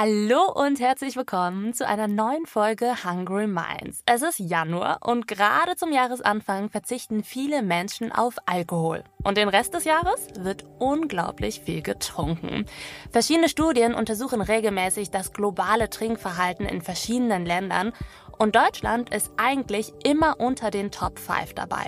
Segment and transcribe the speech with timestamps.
[0.00, 4.04] Hallo und herzlich willkommen zu einer neuen Folge Hungry Minds.
[4.06, 9.02] Es ist Januar und gerade zum Jahresanfang verzichten viele Menschen auf Alkohol.
[9.24, 12.66] Und den Rest des Jahres wird unglaublich viel getrunken.
[13.10, 17.92] Verschiedene Studien untersuchen regelmäßig das globale Trinkverhalten in verschiedenen Ländern
[18.38, 21.86] und Deutschland ist eigentlich immer unter den Top 5 dabei.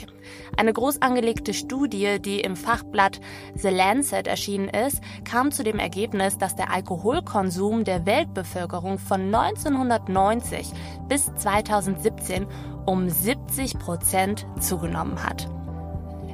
[0.57, 3.21] Eine groß angelegte Studie, die im Fachblatt
[3.55, 10.73] The Lancet erschienen ist, kam zu dem Ergebnis, dass der Alkoholkonsum der Weltbevölkerung von 1990
[11.09, 12.47] bis 2017
[12.87, 15.49] um 70 Prozent zugenommen hat.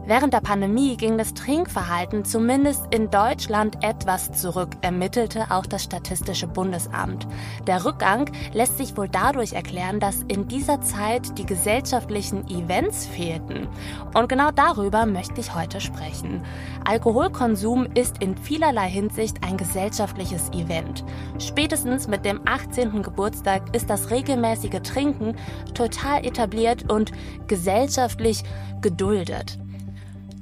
[0.08, 6.46] Während der Pandemie ging das Trinkverhalten zumindest in Deutschland etwas zurück, ermittelte auch das Statistische
[6.46, 7.26] Bundesamt.
[7.66, 13.66] Der Rückgang lässt sich wohl dadurch erklären, dass in dieser Zeit die gesellschaftlichen Events fehlten.
[14.14, 16.44] Und genau darüber möchte ich heute sprechen.
[16.84, 21.04] Alkoholkonsum ist in vielerlei Hinsicht ein gesellschaftliches Event.
[21.40, 23.02] Spätestens mit dem 18.
[23.02, 25.34] Geburtstag ist das regelmäßige Trinken
[25.74, 27.10] total etabliert und
[27.48, 28.44] gesellschaftlich
[28.82, 29.58] geduldet.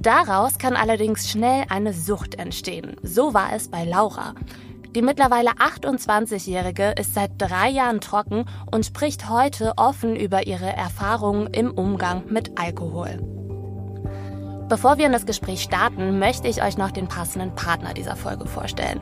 [0.05, 2.97] Daraus kann allerdings schnell eine Sucht entstehen.
[3.03, 4.35] So war es bei Laura.
[4.95, 11.47] Die mittlerweile 28-Jährige ist seit drei Jahren trocken und spricht heute offen über ihre Erfahrungen
[11.55, 13.44] im Umgang mit Alkohol.
[14.69, 18.47] Bevor wir in das Gespräch starten, möchte ich euch noch den passenden Partner dieser Folge
[18.47, 18.99] vorstellen.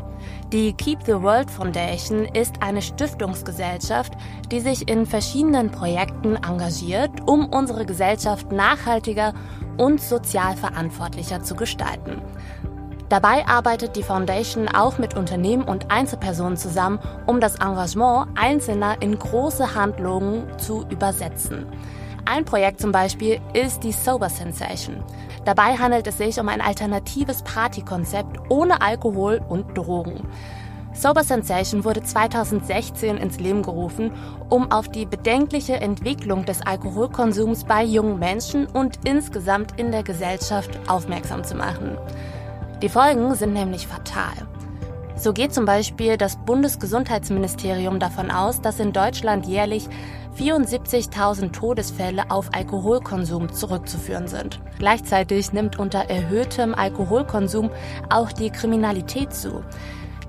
[0.53, 4.15] Die Keep the World Foundation ist eine Stiftungsgesellschaft,
[4.51, 9.35] die sich in verschiedenen Projekten engagiert, um unsere Gesellschaft nachhaltiger
[9.77, 12.21] und sozial verantwortlicher zu gestalten.
[13.09, 19.17] Dabei arbeitet die Foundation auch mit Unternehmen und Einzelpersonen zusammen, um das Engagement Einzelner in
[19.17, 21.67] große Handlungen zu übersetzen.
[22.25, 25.03] Ein Projekt zum Beispiel ist die Sober Sensation.
[25.45, 30.29] Dabei handelt es sich um ein alternatives Partykonzept ohne Alkohol und Drogen.
[30.95, 34.13] Sober Sensation wurde 2016 ins Leben gerufen,
[34.51, 40.79] um auf die bedenkliche Entwicklung des Alkoholkonsums bei jungen Menschen und insgesamt in der Gesellschaft
[40.89, 41.97] aufmerksam zu machen.
[42.83, 44.52] Die Folgen sind nämlich fatal.
[45.23, 49.89] So geht zum Beispiel das Bundesgesundheitsministerium davon aus, dass in Deutschland jährlich
[50.37, 54.61] 74.000 Todesfälle auf Alkoholkonsum zurückzuführen sind.
[54.81, 57.71] Gleichzeitig nimmt unter erhöhtem Alkoholkonsum
[58.11, 59.63] auch die Kriminalität zu.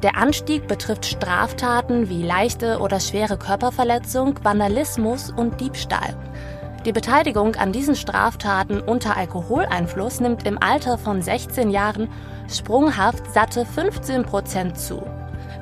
[0.03, 6.15] Der Anstieg betrifft Straftaten wie leichte oder schwere Körperverletzung, Vandalismus und Diebstahl.
[6.85, 12.09] Die Beteiligung an diesen Straftaten unter Alkoholeinfluss nimmt im Alter von 16 Jahren
[12.49, 15.01] sprunghaft satte 15 Prozent zu.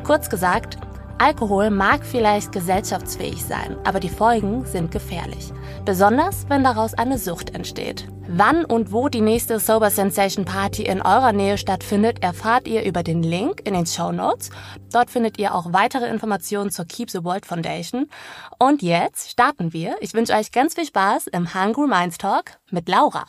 [0.03, 0.77] Kurz gesagt,
[1.21, 5.53] Alkohol mag vielleicht gesellschaftsfähig sein, aber die Folgen sind gefährlich.
[5.85, 8.07] Besonders, wenn daraus eine Sucht entsteht.
[8.27, 13.03] Wann und wo die nächste Sober Sensation Party in eurer Nähe stattfindet, erfahrt ihr über
[13.03, 14.49] den Link in den Show Notes.
[14.91, 18.09] Dort findet ihr auch weitere Informationen zur Keep the World Foundation.
[18.57, 19.97] Und jetzt starten wir.
[19.99, 23.25] Ich wünsche euch ganz viel Spaß im Hungry Minds Talk mit Laura.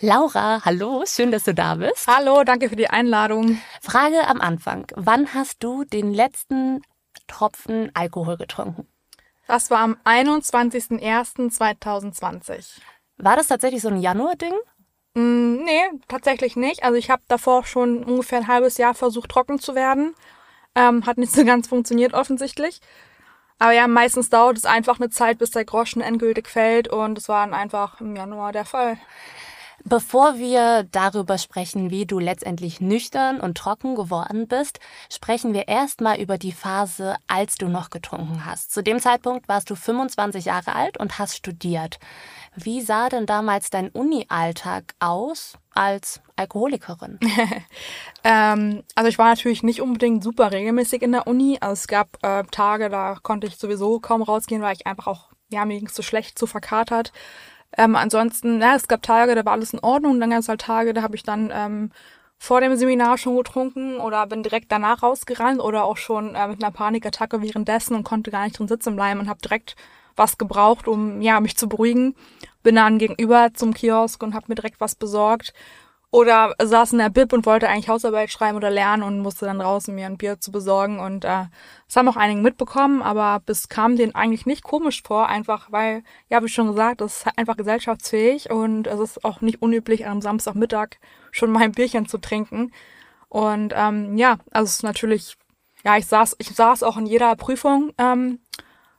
[0.00, 2.06] Laura, hallo, schön, dass du da bist.
[2.06, 3.60] Hallo, danke für die Einladung.
[3.82, 4.86] Frage am Anfang.
[4.94, 6.82] Wann hast du den letzten
[7.26, 8.86] Tropfen Alkohol getrunken?
[9.48, 12.78] Das war am 21.01.2020.
[13.16, 14.54] War das tatsächlich so ein Januar-Ding?
[15.14, 16.84] Mm, nee, tatsächlich nicht.
[16.84, 20.14] Also ich habe davor schon ungefähr ein halbes Jahr versucht, trocken zu werden.
[20.76, 22.80] Ähm, hat nicht so ganz funktioniert offensichtlich.
[23.58, 27.28] Aber ja, meistens dauert es einfach eine Zeit, bis der Groschen endgültig fällt und es
[27.28, 28.96] war dann einfach im Januar der Fall.
[29.88, 36.20] Bevor wir darüber sprechen, wie du letztendlich nüchtern und trocken geworden bist, sprechen wir erstmal
[36.20, 38.70] über die Phase, als du noch getrunken hast.
[38.70, 41.98] Zu dem Zeitpunkt warst du 25 Jahre alt und hast studiert.
[42.54, 47.18] Wie sah denn damals dein Uni-Alltag aus als Alkoholikerin?
[48.24, 51.56] ähm, also ich war natürlich nicht unbedingt super regelmäßig in der Uni.
[51.60, 55.28] Also es gab äh, Tage, da konnte ich sowieso kaum rausgehen, weil ich einfach auch,
[55.48, 57.12] ja, mir ging es so schlecht, zu verkatert.
[57.76, 60.60] Ähm, ansonsten, ja, es gab Tage, da war alles in Ordnung, dann gab es halt
[60.60, 61.90] Tage, da habe ich dann ähm,
[62.38, 66.62] vor dem Seminar schon getrunken oder bin direkt danach rausgerannt oder auch schon äh, mit
[66.62, 69.76] einer Panikattacke währenddessen und konnte gar nicht drin sitzen bleiben und habe direkt
[70.16, 72.14] was gebraucht, um ja mich zu beruhigen.
[72.62, 75.52] Bin dann gegenüber zum Kiosk und habe mir direkt was besorgt.
[76.10, 79.58] Oder saß in der Bib und wollte eigentlich Hausarbeit schreiben oder lernen und musste dann
[79.58, 81.00] draußen mir ein Bier zu besorgen.
[81.00, 81.44] Und äh,
[81.86, 86.02] das haben auch einige mitbekommen, aber es kam denen eigentlich nicht komisch vor, einfach weil,
[86.30, 90.22] ja, wie schon gesagt, das ist einfach gesellschaftsfähig und es ist auch nicht unüblich, am
[90.22, 90.96] Samstagmittag
[91.30, 92.72] schon mal ein Bierchen zu trinken.
[93.28, 95.36] Und ähm, ja, also es ist natürlich,
[95.84, 98.40] ja, ich saß, ich saß auch in jeder Prüfung ähm,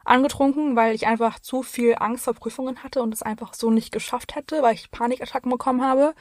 [0.06, 3.92] angetrunken, weil ich einfach zu viel Angst vor Prüfungen hatte und es einfach so nicht
[3.92, 6.14] geschafft hätte, weil ich Panikattacken bekommen habe.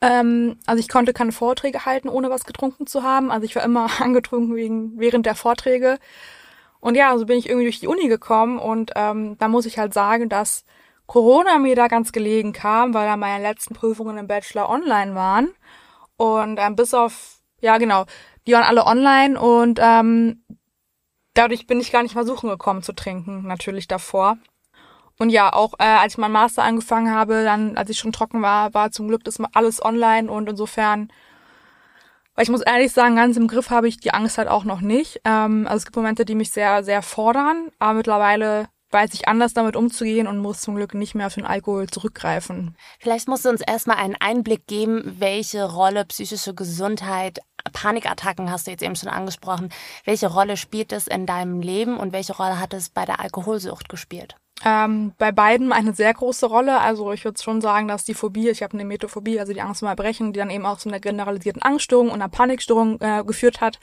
[0.00, 3.30] Ähm, also ich konnte keine Vorträge halten, ohne was getrunken zu haben.
[3.30, 5.98] Also ich war immer angetrunken wegen, während der Vorträge.
[6.80, 9.78] Und ja, so bin ich irgendwie durch die Uni gekommen und ähm, da muss ich
[9.78, 10.64] halt sagen, dass
[11.06, 15.48] Corona mir da ganz gelegen kam, weil da meine letzten Prüfungen im Bachelor online waren.
[16.16, 18.06] Und ähm, bis auf, ja genau,
[18.46, 20.44] die waren alle online und ähm,
[21.34, 24.38] dadurch bin ich gar nicht mal suchen gekommen zu trinken, natürlich davor.
[25.18, 28.42] Und ja, auch äh, als ich meinen Master angefangen habe, dann, als ich schon trocken
[28.42, 31.10] war, war zum Glück das alles online und insofern,
[32.34, 34.82] weil ich muss ehrlich sagen, ganz im Griff habe ich die Angst halt auch noch
[34.82, 35.20] nicht.
[35.24, 39.52] Ähm, also es gibt Momente, die mich sehr, sehr fordern, aber mittlerweile weiß ich anders
[39.52, 42.74] damit umzugehen und muss zum Glück nicht mehr auf den Alkohol zurückgreifen.
[42.98, 47.40] Vielleicht musst du uns erstmal einen Einblick geben, welche Rolle psychische Gesundheit,
[47.74, 49.68] Panikattacken hast du jetzt eben schon angesprochen,
[50.06, 53.90] welche Rolle spielt es in deinem Leben und welche Rolle hat es bei der Alkoholsucht
[53.90, 54.36] gespielt?
[54.64, 56.80] Ähm, bei beiden eine sehr große Rolle.
[56.80, 59.80] Also ich würde schon sagen, dass die Phobie, ich habe eine Metophobie, also die Angst
[59.80, 63.60] vor Erbrechen, die dann eben auch zu einer generalisierten Angststörung und einer Panikstörung äh, geführt
[63.60, 63.78] hat.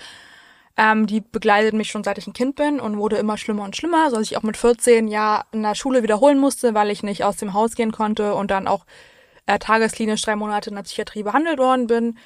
[0.75, 3.75] Ähm, die begleitet mich schon seit ich ein Kind bin und wurde immer schlimmer und
[3.75, 7.03] schlimmer, so dass ich auch mit 14 ja in der Schule wiederholen musste, weil ich
[7.03, 8.85] nicht aus dem Haus gehen konnte und dann auch
[9.45, 12.17] äh, tagesklinisch drei Monate in der Psychiatrie behandelt worden bin.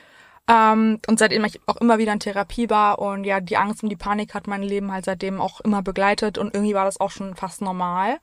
[0.49, 3.89] Ähm, und seitdem ich auch immer wieder in Therapie war und ja, die Angst und
[3.89, 7.11] die Panik hat mein Leben halt seitdem auch immer begleitet und irgendwie war das auch
[7.11, 8.19] schon fast normal.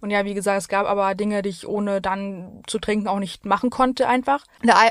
[0.00, 3.18] Und ja, wie gesagt, es gab aber Dinge, die ich ohne dann zu trinken auch
[3.18, 4.44] nicht machen konnte einfach.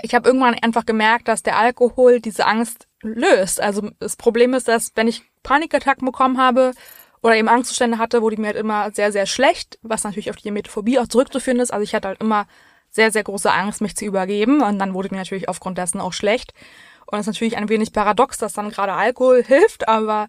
[0.04, 3.62] Ich habe irgendwann einfach gemerkt, dass der Alkohol diese Angst löst.
[3.62, 6.74] Also das Problem ist, dass wenn ich Panikattacken bekommen habe
[7.22, 10.50] oder eben Angstzustände hatte, wurde mir halt immer sehr, sehr schlecht, was natürlich auf die
[10.50, 11.72] Emetophobie auch zurückzuführen ist.
[11.72, 12.48] Also ich hatte halt immer
[12.90, 14.62] sehr, sehr große Angst, mich zu übergeben.
[14.62, 16.54] Und dann wurde mir natürlich aufgrund dessen auch schlecht.
[17.06, 20.28] Und es ist natürlich ein wenig paradox, dass dann gerade Alkohol hilft, aber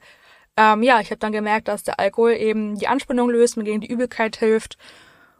[0.56, 3.80] ähm, ja, ich habe dann gemerkt, dass der Alkohol eben die Anspannung löst, mir gegen
[3.80, 4.78] die Übelkeit hilft.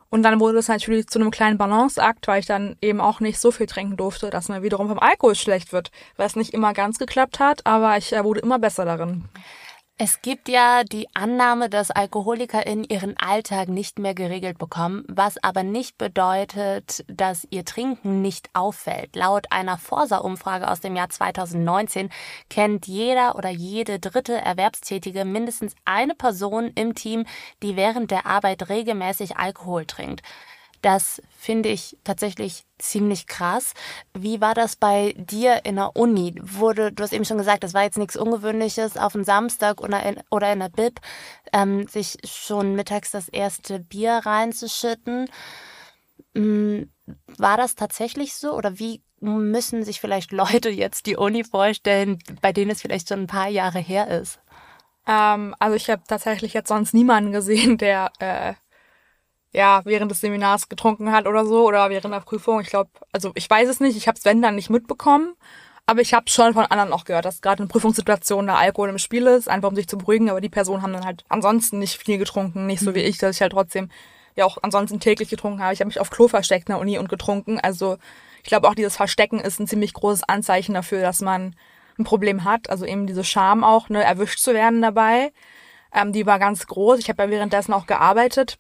[0.09, 3.41] Und dann wurde es natürlich zu einem kleinen Balanceakt, weil ich dann eben auch nicht
[3.41, 6.99] so viel trinken durfte, dass mir wiederum vom Alkohol schlecht wird, was nicht immer ganz
[6.99, 9.25] geklappt hat, aber ich äh, wurde immer besser darin.
[9.99, 15.43] Es gibt ja die Annahme, dass Alkoholiker in ihren Alltag nicht mehr geregelt bekommen, was
[15.43, 19.17] aber nicht bedeutet, dass ihr Trinken nicht auffällt.
[19.17, 22.11] Laut einer Forsa-Umfrage aus dem Jahr 2019
[22.51, 27.25] kennt jeder oder jede dritte Erwerbstätige mindestens eine Person im Team,
[27.63, 30.21] die während der Arbeit regelmäßig Alkohol trinkt.
[30.83, 33.73] Das finde ich tatsächlich ziemlich krass.
[34.15, 36.35] Wie war das bei dir in der Uni?
[36.41, 40.03] Wurde, du hast eben schon gesagt, das war jetzt nichts Ungewöhnliches, auf dem Samstag oder
[40.03, 41.01] in, oder in der Bib
[41.53, 45.29] ähm, sich schon mittags das erste Bier reinzuschütten.
[46.35, 46.91] Ähm,
[47.39, 52.53] war das tatsächlich so oder wie müssen sich vielleicht Leute jetzt die Uni vorstellen, bei
[52.53, 54.39] denen es vielleicht schon ein paar Jahre her ist?
[55.07, 58.55] Ähm, also ich habe tatsächlich jetzt sonst niemanden gesehen, der äh,
[59.53, 62.61] ja, während des Seminars getrunken hat oder so oder während der Prüfung.
[62.61, 65.35] Ich glaube, also ich weiß es nicht, ich habe es wenn dann nicht mitbekommen,
[65.87, 68.99] aber ich habe schon von anderen auch gehört, dass gerade in Prüfungssituationen der Alkohol im
[68.99, 71.97] Spiel ist, einfach um sich zu beruhigen, aber die Personen haben dann halt ansonsten nicht
[71.97, 73.07] viel getrunken, nicht so wie mhm.
[73.09, 73.91] ich, dass ich halt trotzdem
[74.35, 75.73] ja auch ansonsten täglich getrunken habe.
[75.73, 77.59] Ich habe mich auf Klo versteckt in der Uni und getrunken.
[77.61, 77.97] Also
[78.43, 81.57] ich glaube auch dieses Verstecken ist ein ziemlich großes Anzeichen dafür, dass man
[81.99, 82.69] ein Problem hat.
[82.69, 85.33] Also eben diese Scham auch, ne, erwischt zu werden dabei.
[85.95, 86.99] Ähm, die war ganz groß.
[86.99, 88.59] Ich habe ja währenddessen auch gearbeitet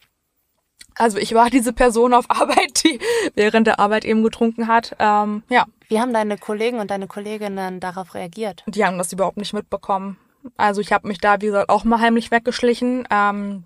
[0.98, 2.98] also ich war diese Person auf Arbeit, die
[3.34, 4.96] während der Arbeit eben getrunken hat.
[4.98, 5.66] Ähm, ja.
[5.88, 8.64] Wie haben deine Kollegen und deine Kolleginnen darauf reagiert?
[8.66, 10.16] Die haben das überhaupt nicht mitbekommen.
[10.56, 13.06] Also ich habe mich da, wie gesagt, auch mal heimlich weggeschlichen.
[13.10, 13.64] Ähm,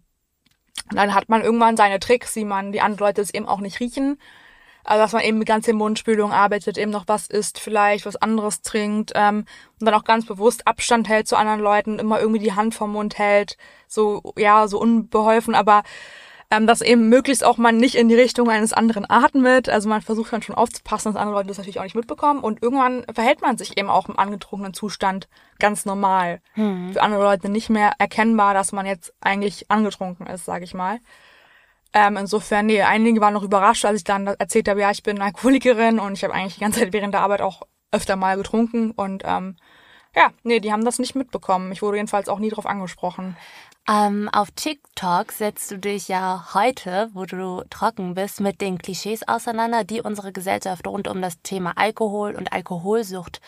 [0.92, 3.80] dann hat man irgendwann seine Tricks, die man, die anderen Leute es eben auch nicht
[3.80, 4.18] riechen.
[4.82, 8.62] Also dass man eben mit ganzer Mundspülung arbeitet, eben noch was isst, vielleicht was anderes
[8.62, 9.44] trinkt ähm,
[9.78, 12.92] und dann auch ganz bewusst Abstand hält zu anderen Leuten, immer irgendwie die Hand vom
[12.92, 13.56] Mund hält,
[13.86, 15.82] so ja, so unbeholfen, aber
[16.50, 19.68] ähm, dass eben möglichst auch man nicht in die Richtung eines anderen atmet.
[19.68, 22.40] Also man versucht dann schon aufzupassen, dass andere Leute das natürlich auch nicht mitbekommen.
[22.40, 25.28] Und irgendwann verhält man sich eben auch im angetrunkenen Zustand
[25.60, 26.40] ganz normal.
[26.54, 26.92] Hm.
[26.92, 30.98] Für andere Leute nicht mehr erkennbar, dass man jetzt eigentlich angetrunken ist, sage ich mal.
[31.92, 35.20] Ähm, insofern, nee, einige waren noch überrascht, als ich dann erzählt habe, ja, ich bin
[35.20, 38.92] Alkoholikerin und ich habe eigentlich die ganze Zeit während der Arbeit auch öfter mal getrunken
[38.92, 39.56] und ähm,
[40.14, 41.72] ja, nee, die haben das nicht mitbekommen.
[41.72, 43.36] Ich wurde jedenfalls auch nie darauf angesprochen.
[43.88, 49.26] Ähm, auf TikTok setzt du dich ja heute, wo du trocken bist, mit den Klischees
[49.26, 53.40] auseinander, die unsere Gesellschaft rund um das Thema Alkohol und Alkoholsucht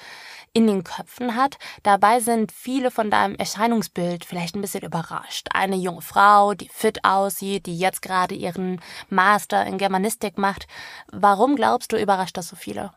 [0.53, 1.59] in den Köpfen hat.
[1.83, 5.49] Dabei sind viele von deinem Erscheinungsbild vielleicht ein bisschen überrascht.
[5.55, 10.67] Eine junge Frau, die fit aussieht, die jetzt gerade ihren Master in Germanistik macht.
[11.11, 12.93] Warum glaubst du, überrascht das so viele?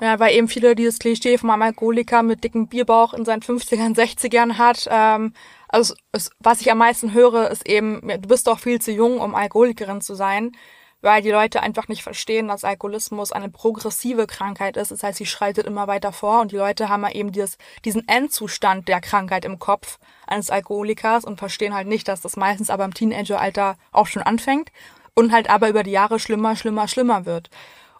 [0.00, 4.56] Ja, weil eben viele dieses Klischee einem Alkoholiker mit dicken Bierbauch in seinen 50ern, 60ern
[4.56, 4.86] hat.
[4.90, 5.32] Ähm,
[5.68, 9.18] also es, was ich am meisten höre, ist eben, du bist doch viel zu jung,
[9.18, 10.52] um Alkoholikerin zu sein,
[11.00, 14.92] weil die Leute einfach nicht verstehen, dass Alkoholismus eine progressive Krankheit ist.
[14.92, 18.86] Das heißt, sie schreitet immer weiter vor und die Leute haben eben dieses, diesen Endzustand
[18.86, 22.94] der Krankheit im Kopf eines Alkoholikers und verstehen halt nicht, dass das meistens aber im
[22.94, 24.70] Teenageralter auch schon anfängt
[25.14, 27.50] und halt aber über die Jahre schlimmer, schlimmer, schlimmer wird.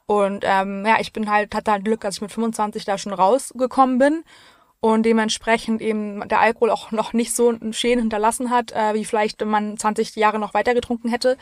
[0.09, 3.13] Und ähm, ja, ich bin halt, hatte halt Glück, dass ich mit 25 da schon
[3.13, 4.25] rausgekommen bin
[4.81, 9.05] und dementsprechend eben der Alkohol auch noch nicht so einen Schäden hinterlassen hat, äh, wie
[9.05, 11.37] vielleicht, wenn man 20 Jahre noch weiter getrunken hätte.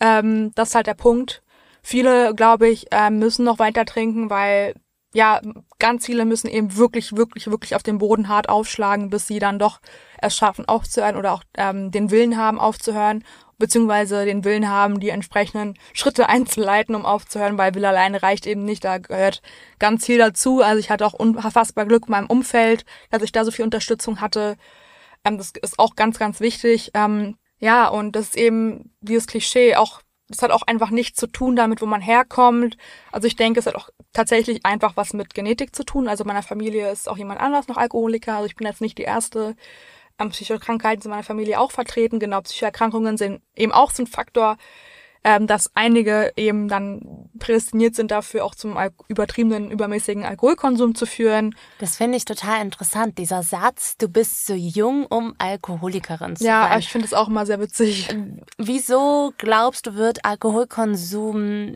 [0.00, 1.42] Ähm, das ist halt der Punkt.
[1.80, 4.74] Viele, glaube ich, äh, müssen noch weiter trinken, weil
[5.14, 5.40] ja,
[5.78, 9.58] ganz viele müssen eben wirklich, wirklich, wirklich auf den Boden hart aufschlagen, bis sie dann
[9.58, 9.80] doch
[10.20, 13.24] es schaffen aufzuhören oder auch ähm, den Willen haben aufzuhören
[13.58, 18.64] beziehungsweise den Willen haben, die entsprechenden Schritte einzuleiten, um aufzuhören, weil Will alleine reicht eben
[18.64, 18.84] nicht.
[18.84, 19.42] Da gehört
[19.78, 20.62] ganz viel dazu.
[20.62, 24.20] Also ich hatte auch unfassbar Glück in meinem Umfeld, dass ich da so viel Unterstützung
[24.20, 24.56] hatte.
[25.24, 26.92] Ähm, das ist auch ganz, ganz wichtig.
[26.94, 31.26] Ähm, ja, und das ist eben dieses Klischee auch das hat auch einfach nichts zu
[31.26, 32.76] tun damit, wo man herkommt.
[33.12, 36.06] Also ich denke, es hat auch tatsächlich einfach was mit Genetik zu tun.
[36.06, 38.34] Also meiner Familie ist auch jemand anders noch Alkoholiker.
[38.34, 39.56] Also ich bin jetzt nicht die erste
[40.18, 42.18] ähm, Psychokrankheiten sind in meiner Familie auch vertreten.
[42.18, 44.56] Genau, Psychoerkrankungen sind eben auch so ein Faktor,
[45.24, 51.54] ähm, dass einige eben dann prädestiniert sind dafür, auch zum übertriebenen, übermäßigen Alkoholkonsum zu führen.
[51.80, 56.62] Das finde ich total interessant, dieser Satz, du bist zu jung, um Alkoholikerin zu ja,
[56.62, 56.72] sein.
[56.72, 58.08] Ja, ich finde es auch immer sehr witzig.
[58.58, 61.74] Wieso glaubst du, wird Alkoholkonsum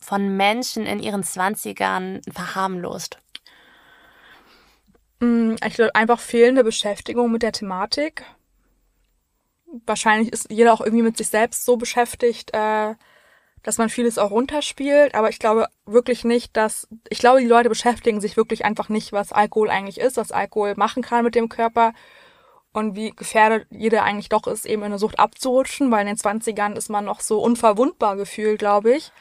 [0.00, 3.18] von Menschen in ihren Zwanzigern verharmlost?
[5.20, 8.24] Mm, ich glaube, einfach fehlende Beschäftigung mit der Thematik.
[9.86, 12.94] Wahrscheinlich ist jeder auch irgendwie mit sich selbst so beschäftigt, äh,
[13.62, 15.14] dass man vieles auch runterspielt.
[15.14, 16.88] Aber ich glaube wirklich nicht, dass.
[17.08, 20.74] Ich glaube, die Leute beschäftigen sich wirklich einfach nicht, was Alkohol eigentlich ist, was Alkohol
[20.76, 21.92] machen kann mit dem Körper
[22.72, 26.16] und wie gefährdet jeder eigentlich doch ist, eben in eine Sucht abzurutschen, weil in den
[26.16, 29.12] 20ern ist man noch so unverwundbar gefühlt, glaube ich.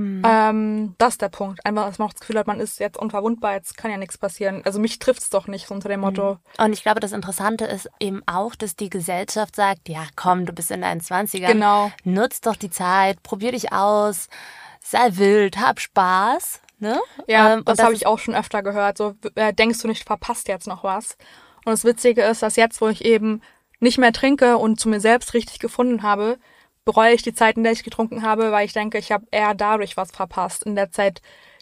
[0.00, 0.22] Hm.
[0.24, 1.64] Ähm, das ist der Punkt.
[1.64, 4.16] Einfach, dass man auch das Gefühl hat, man ist jetzt unverwundbar, jetzt kann ja nichts
[4.16, 4.62] passieren.
[4.64, 6.38] Also mich trifft es doch nicht, so unter dem Motto.
[6.56, 6.64] Hm.
[6.64, 10.52] Und ich glaube, das Interessante ist eben auch, dass die Gesellschaft sagt, ja komm, du
[10.52, 11.52] bist in deinen 20ern.
[11.52, 11.92] Genau.
[12.04, 14.28] Nutz doch die Zeit, probier dich aus,
[14.80, 16.62] sei wild, hab Spaß.
[16.78, 16.98] Ne?
[17.26, 18.96] Ja, ähm, das, das habe ich auch schon öfter gehört.
[18.96, 21.18] So, äh, denkst du nicht, verpasst jetzt noch was?
[21.64, 23.42] Und das Witzige ist, dass jetzt, wo ich eben
[23.80, 26.38] nicht mehr trinke und zu mir selbst richtig gefunden habe,
[26.84, 29.54] bereue ich die Zeit, in der ich getrunken habe, weil ich denke, ich habe eher
[29.54, 30.64] dadurch was verpasst.
[30.64, 31.20] In der Zeit,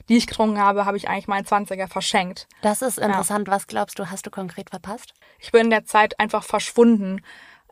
[0.08, 2.46] die ich getrunken habe, habe ich eigentlich meinen 20er verschenkt.
[2.62, 3.48] Das ist interessant.
[3.48, 3.54] Ja.
[3.54, 5.12] Was glaubst du, hast du konkret verpasst?
[5.38, 7.20] Ich bin in der Zeit einfach verschwunden.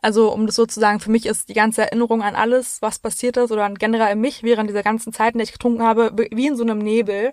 [0.01, 3.51] Also, um das sozusagen, für mich ist die ganze Erinnerung an alles, was passiert ist
[3.51, 6.55] oder generell in mich während dieser ganzen Zeit, in der ich getrunken habe, wie in
[6.55, 7.31] so einem Nebel.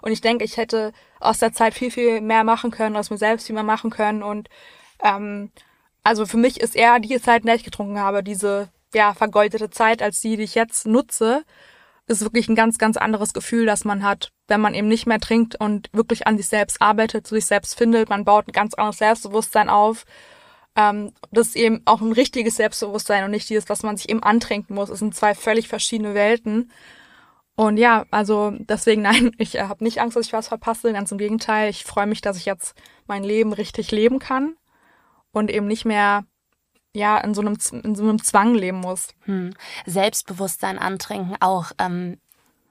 [0.00, 3.18] Und ich denke, ich hätte aus der Zeit viel, viel mehr machen können, aus mir
[3.18, 4.22] selbst viel mehr machen können.
[4.22, 4.48] Und
[5.02, 5.50] ähm,
[6.04, 9.70] also für mich ist eher die Zeit, in der ich getrunken habe, diese ja, vergeudete
[9.70, 11.44] Zeit als die, die ich jetzt nutze,
[12.06, 15.20] ist wirklich ein ganz, ganz anderes Gefühl, das man hat, wenn man eben nicht mehr
[15.20, 18.10] trinkt und wirklich an sich selbst arbeitet, zu sich selbst findet.
[18.10, 20.04] Man baut ein ganz anderes Selbstbewusstsein auf.
[20.76, 24.22] Ähm, das ist eben auch ein richtiges Selbstbewusstsein und nicht dieses, was man sich eben
[24.22, 24.90] antrinken muss.
[24.90, 26.70] Es sind zwei völlig verschiedene Welten.
[27.56, 30.92] Und ja, also deswegen nein, ich äh, habe nicht Angst, dass ich was verpasse.
[30.92, 32.74] Ganz im Gegenteil, ich freue mich, dass ich jetzt
[33.06, 34.56] mein Leben richtig leben kann
[35.32, 36.24] und eben nicht mehr
[36.94, 39.08] ja in so einem in so einem Zwang leben muss.
[39.24, 39.52] Hm.
[39.84, 42.18] Selbstbewusstsein antrinken, auch ähm,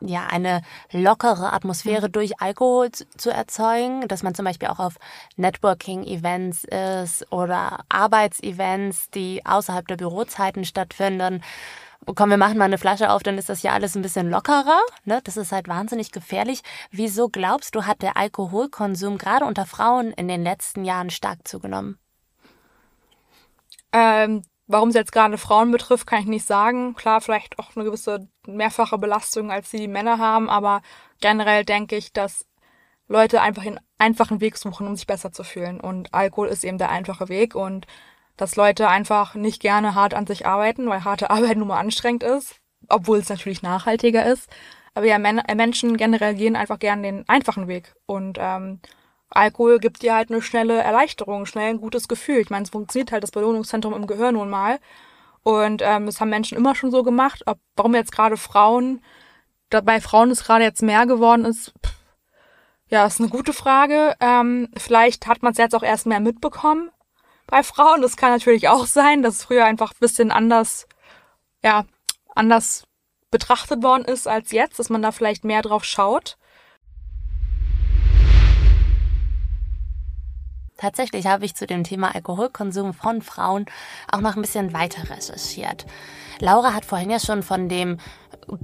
[0.07, 0.61] ja eine
[0.91, 2.11] lockere Atmosphäre mhm.
[2.11, 4.95] durch Alkohol zu erzeugen, dass man zum Beispiel auch auf
[5.37, 11.43] Networking-Events ist oder Arbeitsevents, die außerhalb der Bürozeiten stattfinden.
[12.15, 14.81] Komm, wir machen mal eine Flasche auf, dann ist das ja alles ein bisschen lockerer.
[15.05, 15.21] Ne?
[15.23, 16.61] Das ist halt wahnsinnig gefährlich.
[16.91, 21.97] Wieso glaubst du, hat der Alkoholkonsum gerade unter Frauen in den letzten Jahren stark zugenommen?
[23.93, 26.95] Ähm, warum es jetzt gerade Frauen betrifft, kann ich nicht sagen.
[26.95, 30.81] Klar, vielleicht auch eine gewisse mehrfache Belastung, als sie die Männer haben, aber
[31.21, 32.45] generell denke ich, dass
[33.07, 35.79] Leute einfach einen einfachen Weg suchen, um sich besser zu fühlen.
[35.79, 37.85] Und Alkohol ist eben der einfache Weg und
[38.37, 42.23] dass Leute einfach nicht gerne hart an sich arbeiten, weil harte Arbeit nun mal anstrengend
[42.23, 42.55] ist,
[42.89, 44.49] obwohl es natürlich nachhaltiger ist.
[44.95, 47.95] Aber ja, Men Menschen generell gehen einfach gerne den einfachen Weg.
[48.05, 48.79] Und ähm,
[49.35, 52.37] Alkohol gibt dir halt eine schnelle Erleichterung, schnell ein gutes Gefühl.
[52.37, 54.79] Ich meine, es funktioniert halt das Belohnungszentrum im Gehirn nun mal.
[55.41, 57.43] Und ähm, das haben Menschen immer schon so gemacht.
[57.45, 59.01] Ob, warum jetzt gerade Frauen,
[59.69, 61.93] bei Frauen ist gerade jetzt mehr geworden ist, pff,
[62.89, 64.15] ja, ist eine gute Frage.
[64.19, 66.91] Ähm, vielleicht hat man es jetzt auch erst mehr mitbekommen
[67.47, 68.01] bei Frauen.
[68.01, 70.87] Das kann natürlich auch sein, dass es früher einfach ein bisschen anders,
[71.63, 71.85] ja,
[72.35, 72.85] anders
[73.31, 76.37] betrachtet worden ist als jetzt, dass man da vielleicht mehr drauf schaut.
[80.83, 83.67] Tatsächlich habe ich zu dem Thema Alkoholkonsum von Frauen
[84.11, 85.85] auch noch ein bisschen weiter recherchiert.
[86.39, 87.99] Laura hat vorhin ja schon von dem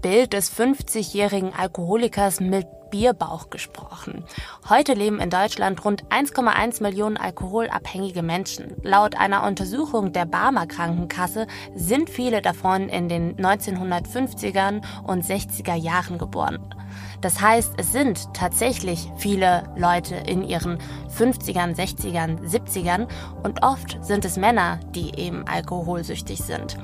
[0.01, 4.25] Bild des 50-jährigen Alkoholikers mit Bierbauch gesprochen.
[4.67, 8.75] Heute leben in Deutschland rund 1,1 Millionen alkoholabhängige Menschen.
[8.83, 16.17] Laut einer Untersuchung der Barmer Krankenkasse sind viele davon in den 1950ern und 60er Jahren
[16.17, 16.75] geboren.
[17.21, 20.77] Das heißt, es sind tatsächlich viele Leute in ihren
[21.17, 23.07] 50ern, 60ern, 70ern
[23.43, 26.77] und oft sind es Männer, die eben alkoholsüchtig sind.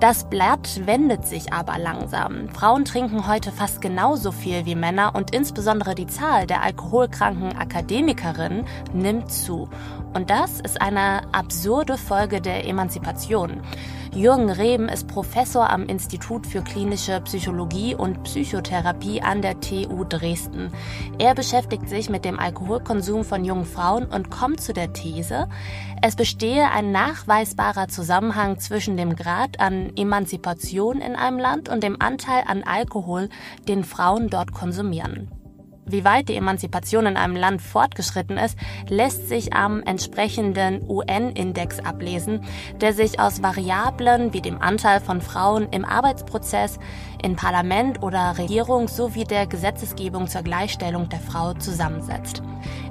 [0.00, 2.48] Das Blatt wendet sich aber langsam.
[2.50, 8.64] Frauen trinken heute fast genauso viel wie Männer und insbesondere die Zahl der alkoholkranken Akademikerinnen
[8.92, 9.68] nimmt zu.
[10.14, 13.60] Und das ist eine absurde Folge der Emanzipation.
[14.14, 20.72] Jürgen Reben ist Professor am Institut für klinische Psychologie und Psychotherapie an der TU Dresden.
[21.18, 25.48] Er beschäftigt sich mit dem Alkoholkonsum von jungen Frauen und kommt zu der These,
[26.00, 32.00] es bestehe ein nachweisbarer Zusammenhang zwischen dem Grad an Emanzipation in einem Land und dem
[32.00, 33.28] Anteil an Alkohol,
[33.66, 35.30] den Frauen dort konsumieren.
[35.90, 42.44] Wie weit die Emanzipation in einem Land fortgeschritten ist, lässt sich am entsprechenden UN-Index ablesen,
[42.80, 46.78] der sich aus Variablen wie dem Anteil von Frauen im Arbeitsprozess,
[47.22, 52.42] in Parlament oder Regierung sowie der Gesetzesgebung zur Gleichstellung der Frau zusammensetzt.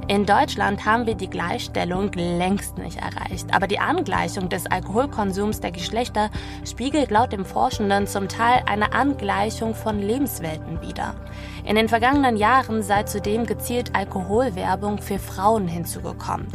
[0.09, 5.71] In Deutschland haben wir die Gleichstellung längst nicht erreicht, aber die Angleichung des Alkoholkonsums der
[5.71, 6.29] Geschlechter
[6.65, 11.13] spiegelt laut dem Forschenden zum Teil eine Angleichung von Lebenswelten wider.
[11.65, 16.47] In den vergangenen Jahren sei zudem gezielt Alkoholwerbung für Frauen hinzugekommen.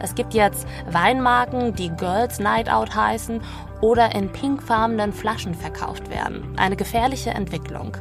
[0.00, 3.40] Es gibt jetzt Weinmarken, die Girls Night Out heißen
[3.80, 6.54] oder in pinkfarbenen Flaschen verkauft werden.
[6.56, 7.96] Eine gefährliche Entwicklung.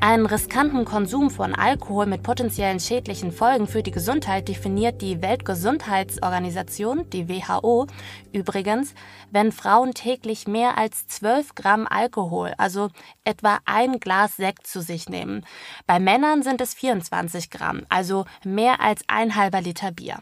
[0.00, 7.10] Einen riskanten Konsum von Alkohol mit potenziellen schädlichen Folgen für die Gesundheit definiert die Weltgesundheitsorganisation,
[7.10, 7.88] die WHO,
[8.32, 8.94] übrigens,
[9.32, 12.90] wenn Frauen täglich mehr als 12 Gramm Alkohol, also
[13.24, 15.44] etwa ein Glas Sekt zu sich nehmen.
[15.88, 20.18] Bei Männern sind es 24 Gramm, also mehr als ein halber Liter Bier.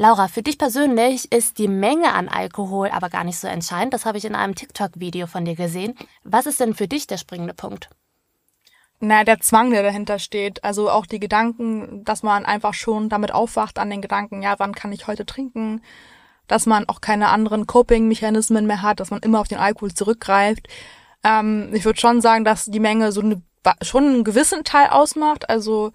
[0.00, 3.92] Laura, für dich persönlich ist die Menge an Alkohol aber gar nicht so entscheidend.
[3.92, 5.94] Das habe ich in einem TikTok-Video von dir gesehen.
[6.24, 7.90] Was ist denn für dich der springende Punkt?
[9.00, 10.64] Na, der Zwang, der dahinter steht.
[10.64, 14.74] Also auch die Gedanken, dass man einfach schon damit aufwacht an den Gedanken, ja, wann
[14.74, 15.82] kann ich heute trinken?
[16.46, 20.66] Dass man auch keine anderen Coping-Mechanismen mehr hat, dass man immer auf den Alkohol zurückgreift.
[21.24, 23.42] Ähm, ich würde schon sagen, dass die Menge so eine,
[23.82, 25.50] schon einen gewissen Teil ausmacht.
[25.50, 25.92] Also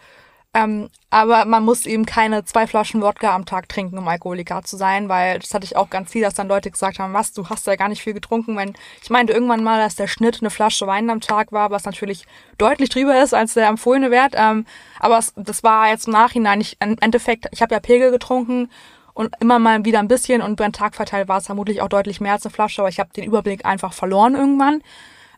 [0.56, 4.78] ähm, aber man muss eben keine zwei Flaschen Wodka am Tag trinken, um Alkoholiker zu
[4.78, 7.50] sein, weil das hatte ich auch ganz viel, dass dann Leute gesagt haben, was, du
[7.50, 8.56] hast ja gar nicht viel getrunken.
[8.56, 11.84] Wenn ich meinte irgendwann mal, dass der Schnitt eine Flasche Wein am Tag war, was
[11.84, 12.26] natürlich
[12.58, 14.34] deutlich drüber ist als der empfohlene Wert.
[14.38, 14.66] Ähm,
[15.02, 18.70] aber es, das war jetzt im Nachhinein nicht, im Endeffekt, ich habe ja Pegel getrunken
[19.14, 21.90] und immer mal wieder ein bisschen und über den Tag verteilt war es vermutlich auch
[21.90, 24.82] deutlich mehr als eine Flasche, aber ich habe den Überblick einfach verloren irgendwann.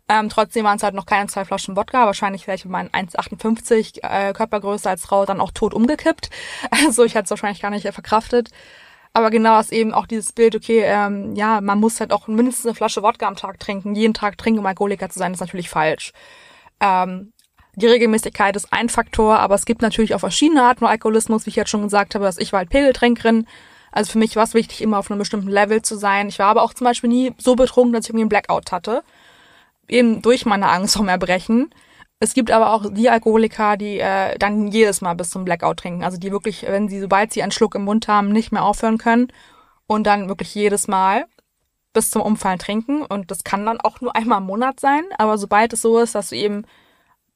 [0.10, 2.06] Ähm, trotzdem waren es halt noch keine zwei Flaschen Wodka.
[2.06, 6.30] Wahrscheinlich wäre ich mit meinen 1,58 äh, Körpergröße als Frau dann auch tot umgekippt.
[6.88, 8.50] Also ich hätte es wahrscheinlich gar nicht verkraftet.
[9.14, 12.68] Aber genau ist eben auch dieses Bild, okay, ähm, ja, man muss halt auch mindestens
[12.68, 13.96] eine Flasche Wodka am Tag trinken.
[13.96, 16.14] Jeden Tag trinken, um Alkoholiker zu sein, ist natürlich falsch.
[16.80, 17.34] Ähm,
[17.76, 21.50] die Regelmäßigkeit ist ein Faktor, aber es gibt natürlich auch verschiedene Arten von Alkoholismus, wie
[21.50, 23.48] ich jetzt schon gesagt habe, dass ich war halt Pegeltrinkerin.
[23.92, 26.30] Also für mich war es wichtig, immer auf einem bestimmten Level zu sein.
[26.30, 29.04] Ich war aber auch zum Beispiel nie so betrunken, dass ich irgendwie einen Blackout hatte
[29.88, 31.70] eben durch meine Angst vom Erbrechen.
[32.20, 36.04] Es gibt aber auch die Alkoholiker, die äh, dann jedes Mal bis zum Blackout trinken.
[36.04, 38.98] Also die wirklich, wenn sie, sobald sie einen Schluck im Mund haben, nicht mehr aufhören
[38.98, 39.28] können
[39.86, 41.26] und dann wirklich jedes Mal
[41.94, 43.04] bis zum Umfallen trinken.
[43.04, 45.04] Und das kann dann auch nur einmal im Monat sein.
[45.18, 46.66] Aber sobald es so ist, dass du eben,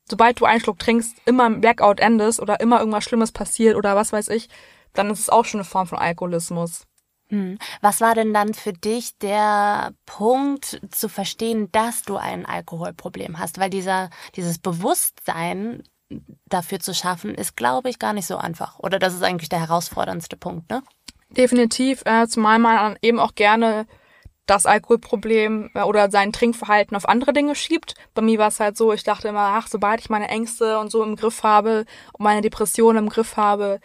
[0.09, 3.95] sobald du einen Schluck trinkst, immer im Blackout endest oder immer irgendwas Schlimmes passiert oder
[3.95, 4.49] was weiß ich,
[4.93, 6.87] dann ist es auch schon eine Form von Alkoholismus.
[7.31, 7.57] Hm.
[7.79, 13.57] Was war denn dann für dich der Punkt zu verstehen, dass du ein Alkoholproblem hast?
[13.57, 15.83] Weil dieser, dieses Bewusstsein
[16.49, 18.79] dafür zu schaffen, ist, glaube ich, gar nicht so einfach.
[18.79, 20.83] Oder das ist eigentlich der herausforderndste Punkt, ne?
[21.29, 23.87] Definitiv, äh, zumal man eben auch gerne
[24.45, 27.95] das Alkoholproblem äh, oder sein Trinkverhalten auf andere Dinge schiebt.
[28.13, 30.91] Bei mir war es halt so, ich dachte immer, ach, sobald ich meine Ängste und
[30.91, 33.79] so im Griff habe und meine Depressionen im Griff habe,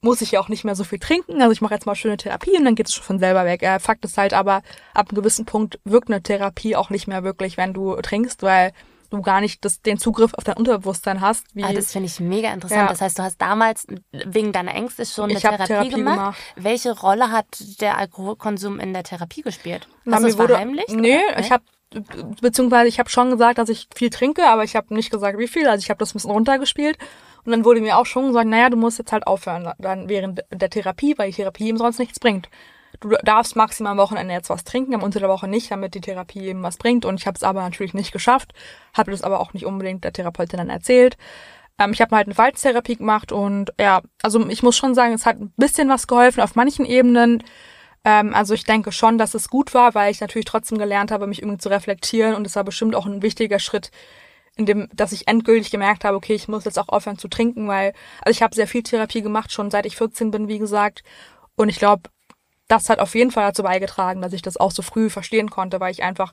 [0.00, 1.40] muss ich ja auch nicht mehr so viel trinken.
[1.40, 3.62] Also ich mache jetzt mal schöne Therapie und dann geht es schon von selber weg.
[3.62, 4.62] Äh, Fakt ist halt aber,
[4.94, 8.72] ab einem gewissen Punkt wirkt eine Therapie auch nicht mehr wirklich, wenn du trinkst, weil
[9.10, 11.46] du gar nicht das, den Zugriff auf dein Unterbewusstsein hast.
[11.54, 12.82] Wie, ah, das finde ich mega interessant.
[12.82, 12.88] Ja.
[12.88, 16.16] Das heißt, du hast damals wegen deiner Ängste schon eine Therapie, Therapie gemacht.
[16.16, 16.38] gemacht.
[16.56, 17.46] Welche Rolle hat
[17.80, 19.88] der Alkoholkonsum in der Therapie gespielt?
[20.10, 20.90] Hast du es verheimlicht?
[20.90, 21.38] Nee, oder?
[21.38, 21.64] ich habe
[22.40, 25.48] beziehungsweise ich habe schon gesagt, dass ich viel trinke, aber ich habe nicht gesagt, wie
[25.48, 25.68] viel.
[25.68, 26.98] Also ich habe das ein bisschen runtergespielt.
[27.46, 30.42] Und dann wurde mir auch schon gesagt, naja, du musst jetzt halt aufhören dann während
[30.50, 32.48] der Therapie, weil die Therapie ihm sonst nichts bringt.
[33.00, 36.00] Du darfst maximal am Wochenende jetzt was trinken, am unter der Woche nicht, damit die
[36.00, 37.04] Therapie eben was bringt.
[37.04, 38.52] Und ich habe es aber natürlich nicht geschafft,
[38.94, 41.16] habe das aber auch nicht unbedingt der Therapeutin dann erzählt.
[41.78, 45.26] Ähm, ich habe halt eine Verhaltenstherapie gemacht und ja, also ich muss schon sagen, es
[45.26, 47.44] hat ein bisschen was geholfen auf manchen Ebenen.
[48.04, 51.26] Ähm, also ich denke schon, dass es gut war, weil ich natürlich trotzdem gelernt habe,
[51.26, 53.90] mich irgendwie zu reflektieren und es war bestimmt auch ein wichtiger Schritt,
[54.56, 57.68] in dem, dass ich endgültig gemerkt habe, okay, ich muss jetzt auch aufhören zu trinken,
[57.68, 57.92] weil,
[58.22, 61.04] also ich habe sehr viel Therapie gemacht, schon seit ich 14 bin, wie gesagt.
[61.56, 62.10] Und ich glaube,
[62.66, 65.78] das hat auf jeden Fall dazu beigetragen, dass ich das auch so früh verstehen konnte,
[65.78, 66.32] weil ich einfach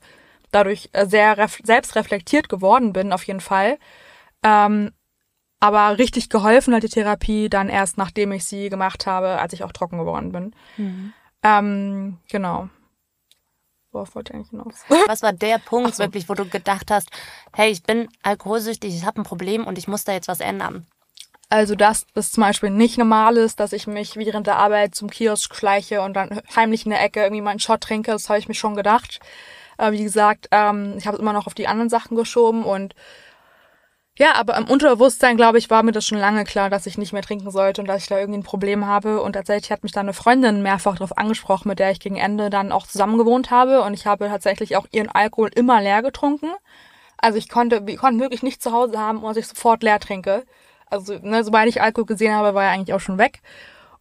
[0.52, 3.78] dadurch äh, sehr selbst reflektiert geworden bin, auf jeden Fall.
[4.42, 4.92] Ähm,
[5.60, 9.64] aber richtig geholfen hat die Therapie dann erst, nachdem ich sie gemacht habe, als ich
[9.64, 10.56] auch trocken geworden bin.
[10.78, 11.14] Mhm.
[11.42, 12.70] Ähm, genau.
[13.94, 14.74] Worauf wollte ich eigentlich hinaus?
[15.08, 16.04] Was war der Punkt so.
[16.04, 17.10] wirklich, wo du gedacht hast,
[17.54, 20.88] hey, ich bin alkoholsüchtig, ich habe ein Problem und ich muss da jetzt was ändern?
[21.50, 25.12] Also, dass das zum Beispiel nicht normal ist, dass ich mich während der Arbeit zum
[25.12, 28.40] Kiosk schleiche und dann heimlich in der Ecke irgendwie mal einen Shot trinke, das habe
[28.40, 29.20] ich mir schon gedacht.
[29.78, 32.96] Aber wie gesagt, ähm, ich habe es immer noch auf die anderen Sachen geschoben und
[34.18, 37.14] ja, aber im Unterbewusstsein, glaube ich, war mir das schon lange klar, dass ich nicht
[37.14, 39.22] mehr trinken sollte und dass ich da irgendwie ein Problem habe.
[39.22, 42.52] Und tatsächlich hat mich da eine Freundin mehrfach darauf angesprochen, mit der ich gegen Ende
[42.52, 43.82] dann auch zusammen gewohnt habe.
[43.82, 46.52] Und ich habe tatsächlich auch ihren Alkohol immer leer getrunken.
[47.18, 50.44] Also ich konnte, wir konnten wirklich nicht zu Hause haben, und ich sofort leer trinke.
[50.90, 53.42] Also, ne, sobald ich Alkohol gesehen habe, war er eigentlich auch schon weg.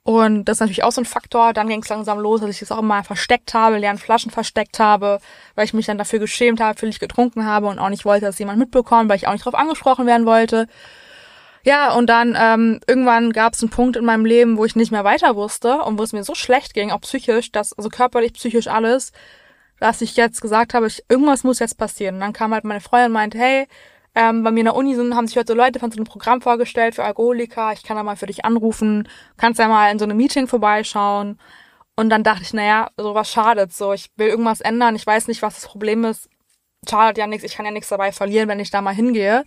[0.04, 1.52] Und das ist natürlich auch so ein Faktor.
[1.52, 4.80] Dann ging es langsam los, dass ich es auch immer versteckt habe, leeren Flaschen versteckt
[4.80, 5.20] habe,
[5.54, 8.26] weil ich mich dann dafür geschämt habe, für ich getrunken habe und auch nicht wollte,
[8.26, 10.66] dass jemand mitbekommt, weil ich auch nicht darauf angesprochen werden wollte.
[11.64, 14.90] Ja, und dann ähm, irgendwann gab es einen Punkt in meinem Leben, wo ich nicht
[14.90, 18.32] mehr weiter wusste und wo es mir so schlecht ging, auch psychisch, dass, also körperlich,
[18.32, 19.12] psychisch alles,
[19.78, 22.16] dass ich jetzt gesagt habe, ich, irgendwas muss jetzt passieren.
[22.16, 23.68] Und dann kam halt meine Freundin und meinte, hey,
[24.14, 26.04] ähm, bei mir in der Uni sind, haben sich heute so Leute von so einem
[26.04, 27.72] Programm vorgestellt für Alkoholiker.
[27.72, 29.08] Ich kann da mal für dich anrufen.
[29.38, 31.38] Kannst ja mal in so einem Meeting vorbeischauen.
[31.96, 33.92] Und dann dachte ich, naja, sowas schadet so.
[33.92, 34.96] Ich will irgendwas ändern.
[34.96, 36.28] Ich weiß nicht, was das Problem ist.
[36.88, 37.44] Schadet ja nichts.
[37.44, 39.44] Ich kann ja nichts dabei verlieren, wenn ich da mal hingehe.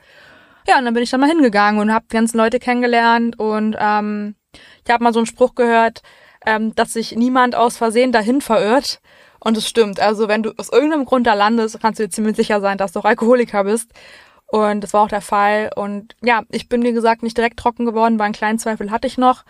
[0.67, 3.37] Ja, und dann bin ich da mal hingegangen und habe die ganzen Leute kennengelernt.
[3.39, 4.35] Und ähm,
[4.83, 6.01] ich habe mal so einen Spruch gehört,
[6.45, 8.99] ähm, dass sich niemand aus Versehen dahin verirrt.
[9.39, 9.99] Und es stimmt.
[9.99, 12.93] Also wenn du aus irgendeinem Grund da landest, kannst du dir ziemlich sicher sein, dass
[12.93, 13.91] du auch Alkoholiker bist.
[14.55, 15.69] Und das war auch der Fall.
[15.75, 19.05] Und ja, ich bin, wie gesagt, nicht direkt trocken geworden, weil einen kleinen Zweifel hatte
[19.05, 19.43] ich noch.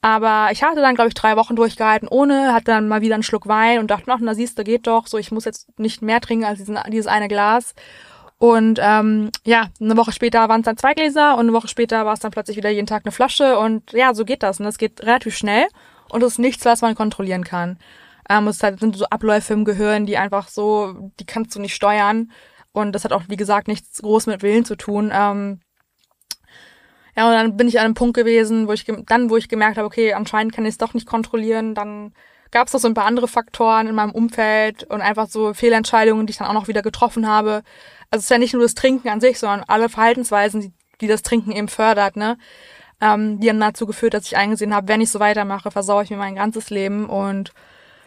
[0.00, 3.22] Aber ich hatte dann, glaube ich, drei Wochen durchgehalten ohne, hatte dann mal wieder einen
[3.22, 5.08] Schluck Wein und dachte, ach, na siehst du, geht doch.
[5.08, 7.74] So, ich muss jetzt nicht mehr trinken als diesen, dieses eine Glas.
[8.38, 12.06] Und ähm, ja, eine Woche später waren es dann zwei Gläser und eine Woche später
[12.06, 13.58] war es dann plötzlich wieder jeden Tag eine Flasche.
[13.58, 14.58] Und ja, so geht das.
[14.58, 15.66] Und das geht relativ schnell.
[16.08, 17.78] Und das ist nichts, was man kontrollieren kann.
[18.30, 21.74] Ähm, es halt, sind so Abläufe im Gehirn, die einfach so, die kannst du nicht
[21.74, 22.30] steuern.
[22.74, 25.12] Und das hat auch, wie gesagt, nichts groß mit Willen zu tun.
[25.14, 25.60] Ähm,
[27.16, 29.78] ja, und dann bin ich an einem Punkt gewesen, wo ich dann, wo ich gemerkt
[29.78, 31.76] habe, okay, anscheinend kann ich es doch nicht kontrollieren.
[31.76, 32.12] Dann
[32.50, 36.26] gab es noch so ein paar andere Faktoren in meinem Umfeld und einfach so Fehlentscheidungen,
[36.26, 37.62] die ich dann auch noch wieder getroffen habe.
[38.10, 41.06] Also es ist ja nicht nur das Trinken an sich, sondern alle Verhaltensweisen, die, die
[41.06, 42.36] das Trinken eben fördert, ne?
[43.00, 46.10] Ähm, die haben dazu geführt, dass ich eingesehen habe, wenn ich so weitermache, versaue ich
[46.10, 47.52] mir mein ganzes Leben und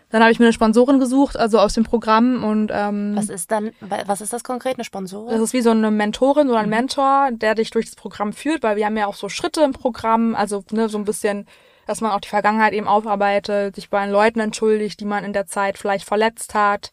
[0.09, 3.51] dann habe ich mir eine Sponsorin gesucht, also aus dem Programm und ähm, was ist
[3.51, 5.31] dann, was ist das konkret, eine Sponsorin?
[5.31, 6.75] Das ist wie so eine Mentorin oder ein mhm.
[6.75, 9.73] Mentor, der dich durch das Programm führt, weil wir haben ja auch so Schritte im
[9.73, 11.45] Programm, also ne, so ein bisschen,
[11.87, 15.33] dass man auch die Vergangenheit eben aufarbeitet, sich bei den Leuten entschuldigt, die man in
[15.33, 16.91] der Zeit vielleicht verletzt hat,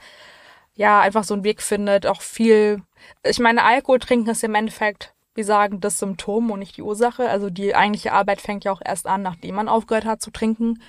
[0.75, 2.83] ja, einfach so einen Weg findet, auch viel,
[3.23, 7.29] ich meine, Alkohol trinken ist im Endeffekt, wir sagen, das Symptom und nicht die Ursache,
[7.29, 10.81] also die eigentliche Arbeit fängt ja auch erst an, nachdem man aufgehört hat zu trinken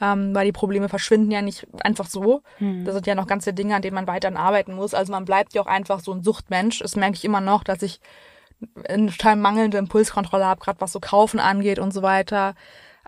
[0.00, 2.42] ähm, weil die Probleme verschwinden ja nicht einfach so.
[2.58, 2.84] Hm.
[2.84, 4.94] Das sind ja noch ganze Dinge, an denen man weiterhin arbeiten muss.
[4.94, 6.80] Also man bleibt ja auch einfach so ein Suchtmensch.
[6.80, 8.00] Das merke ich immer noch, dass ich
[8.88, 12.54] eine total mangelnde Impulskontrolle habe, gerade was so Kaufen angeht und so weiter.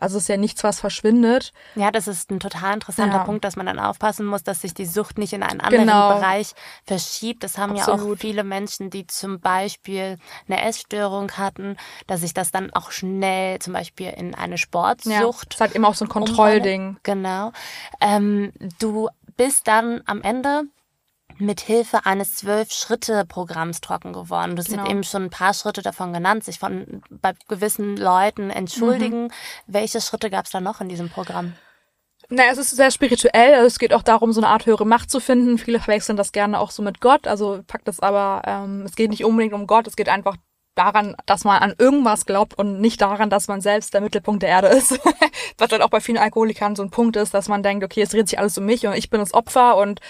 [0.00, 1.52] Also es ist ja nichts, was verschwindet.
[1.74, 3.24] Ja, das ist ein total interessanter ja.
[3.24, 6.14] Punkt, dass man dann aufpassen muss, dass sich die Sucht nicht in einen anderen genau.
[6.14, 6.52] Bereich
[6.84, 7.42] verschiebt.
[7.42, 8.00] Das haben Absolut.
[8.00, 12.90] ja auch viele Menschen, die zum Beispiel eine Essstörung hatten, dass sich das dann auch
[12.90, 15.12] schnell zum Beispiel in eine Sportsucht.
[15.12, 16.96] Ja, das ist halt immer auch so ein Kontrollding.
[17.02, 17.52] Genau.
[18.00, 20.64] Ähm, du bist dann am Ende
[21.40, 24.56] mit Hilfe eines Zwölf-Schritte-Programms trocken geworden.
[24.56, 24.86] Du hast genau.
[24.86, 29.24] eben schon ein paar Schritte davon genannt, sich von bei gewissen Leuten entschuldigen.
[29.24, 29.32] Mhm.
[29.66, 31.54] Welche Schritte gab es da noch in diesem Programm?
[32.30, 33.54] Naja, es ist sehr spirituell.
[33.54, 35.56] Also es geht auch darum, so eine Art höhere Macht zu finden.
[35.56, 37.26] Viele verwechseln das gerne auch so mit Gott.
[37.26, 40.36] Also packt das aber, ähm, es geht nicht unbedingt um Gott, es geht einfach
[40.78, 44.50] daran, dass man an irgendwas glaubt und nicht daran, dass man selbst der Mittelpunkt der
[44.50, 45.00] Erde ist.
[45.58, 48.10] Was dann auch bei vielen Alkoholikern so ein Punkt ist, dass man denkt, okay, es
[48.10, 50.00] dreht sich alles um mich und ich bin das Opfer und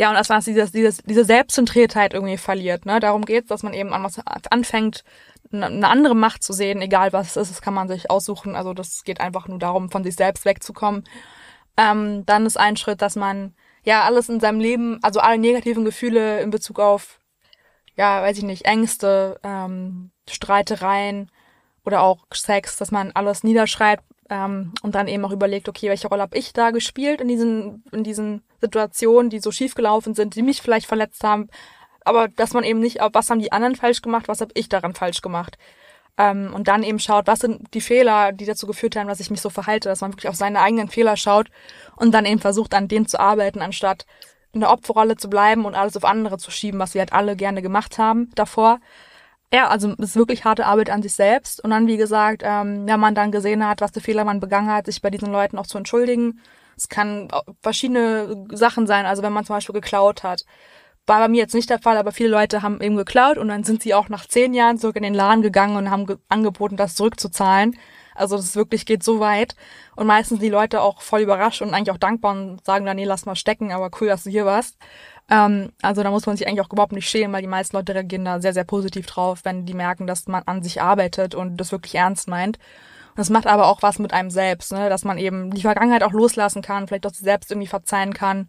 [0.00, 2.86] ja, und dass man dieses, dieses, diese Selbstzentriertheit irgendwie verliert.
[2.86, 3.00] Ne?
[3.00, 4.18] Darum geht's, dass man eben an was
[4.50, 5.04] anfängt,
[5.52, 8.56] eine andere Macht zu sehen, egal was es ist, das kann man sich aussuchen.
[8.56, 11.04] Also das geht einfach nur darum, von sich selbst wegzukommen.
[11.76, 15.84] Ähm, dann ist ein Schritt, dass man ja alles in seinem Leben, also alle negativen
[15.84, 17.20] Gefühle in Bezug auf,
[17.94, 21.30] ja, weiß ich nicht, Ängste, ähm, Streitereien
[21.84, 26.08] oder auch Sex, dass man alles niederschreibt ähm, und dann eben auch überlegt, okay, welche
[26.08, 30.34] Rolle habe ich da gespielt in diesen, in diesen Situationen, die so schief gelaufen sind,
[30.34, 31.48] die mich vielleicht verletzt haben,
[32.04, 34.94] aber dass man eben nicht, was haben die anderen falsch gemacht, was habe ich daran
[34.94, 35.58] falsch gemacht.
[36.18, 39.30] Ähm, und dann eben schaut, was sind die Fehler, die dazu geführt haben, dass ich
[39.30, 41.50] mich so verhalte, dass man wirklich auf seine eigenen Fehler schaut
[41.96, 44.06] und dann eben versucht, an denen zu arbeiten, anstatt
[44.52, 47.36] in der Opferrolle zu bleiben und alles auf andere zu schieben, was wir halt alle
[47.36, 48.80] gerne gemacht haben davor.
[49.52, 51.62] Ja, also es ist wirklich harte Arbeit an sich selbst.
[51.62, 54.70] Und dann, wie gesagt, ähm, wenn man dann gesehen hat, was für Fehler man begangen
[54.70, 56.40] hat, sich bei diesen Leuten auch zu entschuldigen.
[56.80, 57.28] Es kann
[57.62, 60.44] verschiedene Sachen sein, also wenn man zum Beispiel geklaut hat
[61.10, 63.64] war bei mir jetzt nicht der Fall, aber viele Leute haben eben geklaut und dann
[63.64, 66.76] sind sie auch nach zehn Jahren zurück in den Laden gegangen und haben ge angeboten,
[66.76, 67.76] das zurückzuzahlen.
[68.14, 69.56] Also das wirklich geht so weit.
[69.96, 73.04] Und meistens die Leute auch voll überrascht und eigentlich auch dankbar und sagen dann, nee,
[73.04, 74.76] lass mal stecken, aber cool, dass du hier warst.
[75.28, 77.94] Ähm, also da muss man sich eigentlich auch überhaupt nicht schämen, weil die meisten Leute
[77.94, 81.56] reagieren da sehr, sehr positiv drauf, wenn die merken, dass man an sich arbeitet und
[81.56, 82.58] das wirklich ernst meint.
[83.16, 84.88] Das macht aber auch was mit einem selbst, ne?
[84.88, 88.48] dass man eben die Vergangenheit auch loslassen kann, vielleicht auch selbst irgendwie verzeihen kann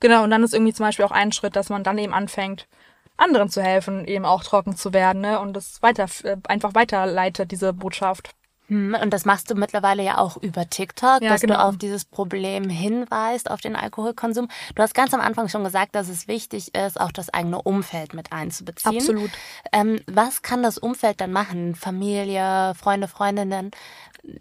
[0.00, 2.68] Genau, und dann ist irgendwie zum Beispiel auch ein Schritt, dass man dann eben anfängt,
[3.16, 5.40] anderen zu helfen, eben auch trocken zu werden, ne?
[5.40, 8.30] Und das weiter, äh, einfach weiterleitet, diese Botschaft.
[8.68, 11.54] Hm, und das machst du mittlerweile ja auch über TikTok, ja, dass genau.
[11.54, 14.48] du auf dieses Problem hinweist, auf den Alkoholkonsum.
[14.74, 18.14] Du hast ganz am Anfang schon gesagt, dass es wichtig ist, auch das eigene Umfeld
[18.14, 18.96] mit einzubeziehen.
[18.96, 19.30] Absolut.
[19.72, 21.74] Ähm, was kann das Umfeld dann machen?
[21.74, 23.70] Familie, Freunde, Freundinnen?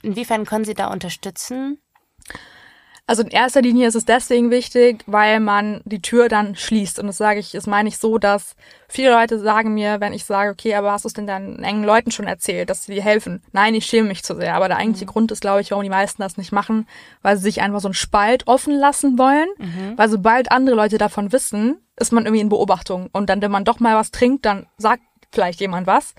[0.01, 1.79] Inwiefern können sie da unterstützen?
[3.09, 6.99] Also in erster Linie ist es deswegen wichtig, weil man die Tür dann schließt.
[6.99, 8.57] Und das sage ich, das meine ich so, dass
[8.89, 11.85] viele Leute sagen mir, wenn ich sage, okay, aber hast du es denn deinen engen
[11.85, 13.41] Leuten schon erzählt, dass sie dir helfen?
[13.53, 14.55] Nein, ich schäme mich zu sehr.
[14.55, 15.11] Aber der eigentliche mhm.
[15.11, 16.85] Grund ist, glaube ich, warum die meisten das nicht machen,
[17.21, 19.47] weil sie sich einfach so einen Spalt offen lassen wollen.
[19.57, 19.97] Mhm.
[19.97, 23.09] Weil sobald andere Leute davon wissen, ist man irgendwie in Beobachtung.
[23.13, 26.13] Und dann, wenn man doch mal was trinkt, dann sagt vielleicht jemand was.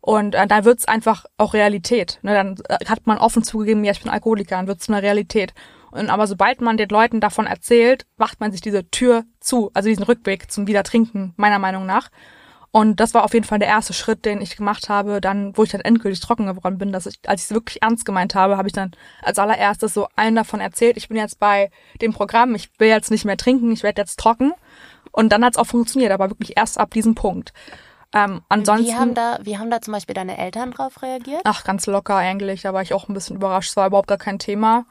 [0.00, 2.20] Und äh, dann wird's einfach auch Realität.
[2.22, 2.34] Ne?
[2.34, 5.54] Dann äh, hat man offen zugegeben, ja, ich bin Alkoholiker, dann wird's eine Realität.
[5.90, 9.88] Und aber sobald man den Leuten davon erzählt, macht man sich diese Tür zu, also
[9.88, 12.10] diesen Rückweg zum Wiedertrinken, meiner Meinung nach.
[12.72, 15.64] Und das war auf jeden Fall der erste Schritt, den ich gemacht habe, dann, wo
[15.64, 18.56] ich dann endgültig trocken geworden bin, dass ich, als ich es wirklich ernst gemeint habe,
[18.56, 22.54] habe ich dann als allererstes so allen davon erzählt, ich bin jetzt bei dem Programm,
[22.54, 24.52] ich will jetzt nicht mehr trinken, ich werde jetzt trocken.
[25.10, 27.52] Und dann hat es auch funktioniert, aber wirklich erst ab diesem Punkt.
[28.12, 31.42] Ähm, ansonsten, wie haben, da, wie haben da zum Beispiel deine Eltern drauf reagiert?
[31.44, 32.62] Ach, ganz locker eigentlich.
[32.62, 33.70] Da war ich auch ein bisschen überrascht.
[33.70, 34.84] Es war überhaupt gar kein Thema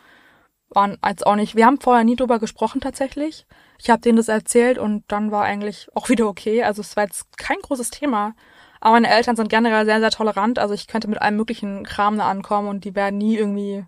[0.70, 1.56] waren als auch nicht.
[1.56, 3.46] Wir haben vorher nie drüber gesprochen tatsächlich.
[3.80, 6.64] Ich habe denen das erzählt und dann war eigentlich auch wieder okay.
[6.64, 8.36] Also es war jetzt kein großes Thema.
[8.82, 10.60] Aber meine Eltern sind generell sehr, sehr tolerant.
[10.60, 13.86] Also ich könnte mit allem möglichen Kram da ankommen und die werden nie irgendwie,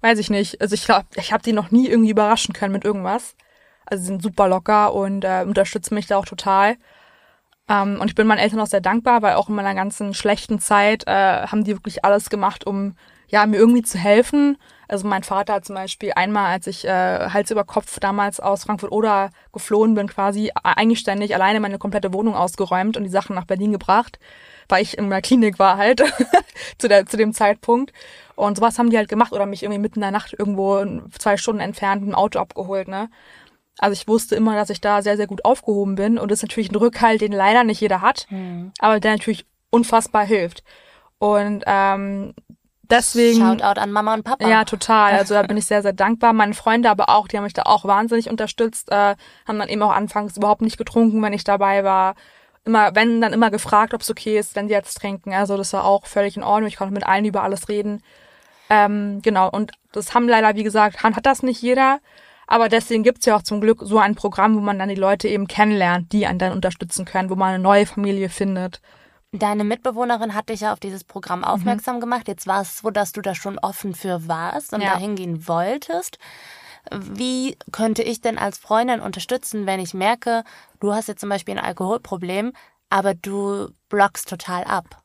[0.00, 0.60] weiß ich nicht.
[0.60, 3.36] Also ich glaube, ich habe die noch nie irgendwie überraschen können mit irgendwas.
[3.86, 6.76] Also sie sind super locker und äh, unterstützen mich da auch total.
[7.68, 10.58] Ähm, und ich bin meinen Eltern auch sehr dankbar, weil auch in meiner ganzen schlechten
[10.58, 12.96] Zeit äh, haben die wirklich alles gemacht, um
[13.28, 17.28] ja mir irgendwie zu helfen also mein Vater hat zum Beispiel einmal, als ich äh,
[17.28, 22.34] Hals über Kopf damals aus Frankfurt oder geflohen bin, quasi eigenständig alleine meine komplette Wohnung
[22.34, 24.18] ausgeräumt und die Sachen nach Berlin gebracht,
[24.68, 26.02] weil ich in der Klinik war halt
[26.78, 27.92] zu, der, zu dem Zeitpunkt.
[28.34, 30.84] Und sowas haben die halt gemacht oder mich irgendwie mitten in der Nacht irgendwo
[31.18, 33.10] zwei Stunden entfernt im Auto abgeholt, ne?
[33.78, 36.42] Also ich wusste immer, dass ich da sehr, sehr gut aufgehoben bin und das ist
[36.42, 38.72] natürlich ein Rückhalt, den leider nicht jeder hat, mhm.
[38.80, 40.64] aber der natürlich unfassbar hilft.
[41.18, 42.34] Und ähm,
[42.90, 43.40] deswegen.
[43.40, 44.48] Shoutout an Mama und Papa.
[44.48, 45.12] Ja, total.
[45.12, 46.32] Also da bin ich sehr, sehr dankbar.
[46.32, 49.14] Meine Freunde aber auch, die haben mich da auch wahnsinnig unterstützt, äh,
[49.46, 52.14] haben dann eben auch anfangs überhaupt nicht getrunken, wenn ich dabei war.
[52.64, 55.32] Immer, wenn, dann immer gefragt, ob es okay ist, wenn sie jetzt trinken.
[55.32, 56.68] Also das war auch völlig in Ordnung.
[56.68, 58.02] Ich konnte mit allen über alles reden.
[58.70, 62.00] Ähm, genau, und das haben leider, wie gesagt, hat das nicht jeder.
[62.46, 65.28] Aber deswegen gibt's ja auch zum Glück so ein Programm, wo man dann die Leute
[65.28, 68.80] eben kennenlernt, die einen dann unterstützen können, wo man eine neue Familie findet.
[69.32, 71.44] Deine Mitbewohnerin hat dich ja auf dieses Programm mhm.
[71.44, 72.00] aufmerksam mhm.
[72.00, 72.28] gemacht.
[72.28, 74.92] Jetzt war es so, dass du da schon offen für warst und ja.
[74.94, 76.18] dahin gehen wolltest.
[76.90, 80.44] Wie könnte ich denn als Freundin unterstützen, wenn ich merke,
[80.80, 82.52] du hast jetzt zum Beispiel ein Alkoholproblem,
[82.88, 85.02] aber du blockst total ab?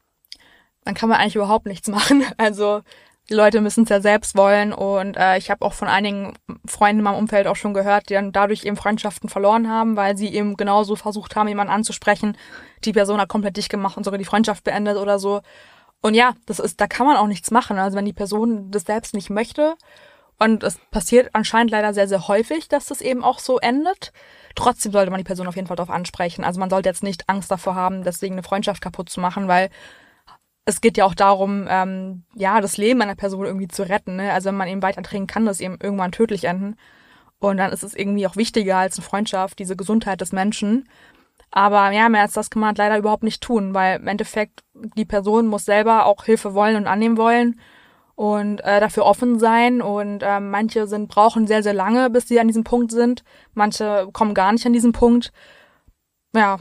[0.85, 2.23] Dann kann man eigentlich überhaupt nichts machen.
[2.37, 2.81] Also
[3.33, 6.33] die Leute müssen es ja selbst wollen und äh, ich habe auch von einigen
[6.67, 10.15] Freunden in meinem Umfeld auch schon gehört, die dann dadurch eben Freundschaften verloren haben, weil
[10.15, 12.37] sie eben genauso versucht haben, jemanden anzusprechen.
[12.85, 15.41] Die Person hat komplett dicht gemacht und sogar die Freundschaft beendet oder so.
[15.99, 17.79] Und ja, das ist, da kann man auch nichts machen.
[17.79, 19.73] Also wenn die Person das selbst nicht möchte
[20.37, 24.13] und es passiert anscheinend leider sehr, sehr häufig, dass das eben auch so endet.
[24.53, 26.43] Trotzdem sollte man die Person auf jeden Fall darauf ansprechen.
[26.43, 29.71] Also man sollte jetzt nicht Angst davor haben, deswegen eine Freundschaft kaputt zu machen, weil
[30.65, 34.15] es geht ja auch darum, ähm, ja, das Leben einer Person irgendwie zu retten.
[34.15, 34.31] Ne?
[34.31, 36.75] Also wenn man eben weiter trinken kann, das eben irgendwann tödlich enden.
[37.39, 40.87] Und dann ist es irgendwie auch wichtiger als eine Freundschaft, diese Gesundheit des Menschen.
[41.51, 44.63] Aber ja, mehr als das kann man halt leider überhaupt nicht tun, weil im Endeffekt
[44.73, 47.59] die Person muss selber auch Hilfe wollen und annehmen wollen
[48.15, 49.81] und äh, dafür offen sein.
[49.81, 53.23] Und äh, manche sind brauchen sehr, sehr lange, bis sie an diesem Punkt sind.
[53.53, 55.33] Manche kommen gar nicht an diesen Punkt.
[56.33, 56.59] Ja,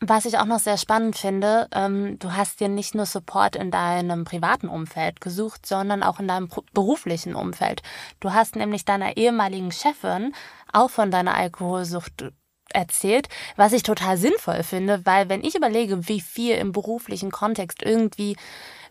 [0.00, 3.70] was ich auch noch sehr spannend finde, ähm, du hast dir nicht nur Support in
[3.70, 7.82] deinem privaten Umfeld gesucht, sondern auch in deinem beruflichen Umfeld.
[8.20, 10.34] Du hast nämlich deiner ehemaligen Chefin
[10.72, 12.32] auch von deiner Alkoholsucht
[12.72, 17.82] erzählt, was ich total sinnvoll finde, weil wenn ich überlege, wie viel im beruflichen Kontext
[17.82, 18.36] irgendwie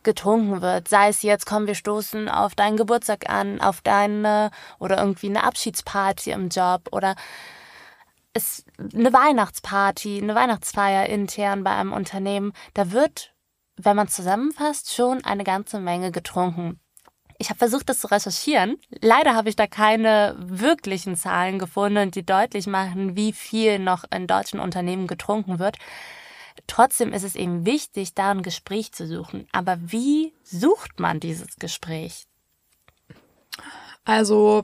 [0.03, 4.97] getrunken wird, sei es jetzt, komm, wir stoßen auf deinen Geburtstag an, auf deine oder
[4.97, 7.15] irgendwie eine Abschiedsparty im Job oder
[8.37, 13.33] ist eine Weihnachtsparty, eine Weihnachtsfeier intern bei einem Unternehmen, da wird,
[13.75, 16.79] wenn man zusammenfasst, schon eine ganze Menge getrunken.
[17.39, 18.77] Ich habe versucht, das zu recherchieren.
[19.01, 24.25] Leider habe ich da keine wirklichen Zahlen gefunden, die deutlich machen, wie viel noch in
[24.25, 25.77] deutschen Unternehmen getrunken wird.
[26.65, 29.47] Trotzdem ist es eben wichtig, da ein Gespräch zu suchen.
[29.51, 32.25] Aber wie sucht man dieses Gespräch?
[34.03, 34.63] Also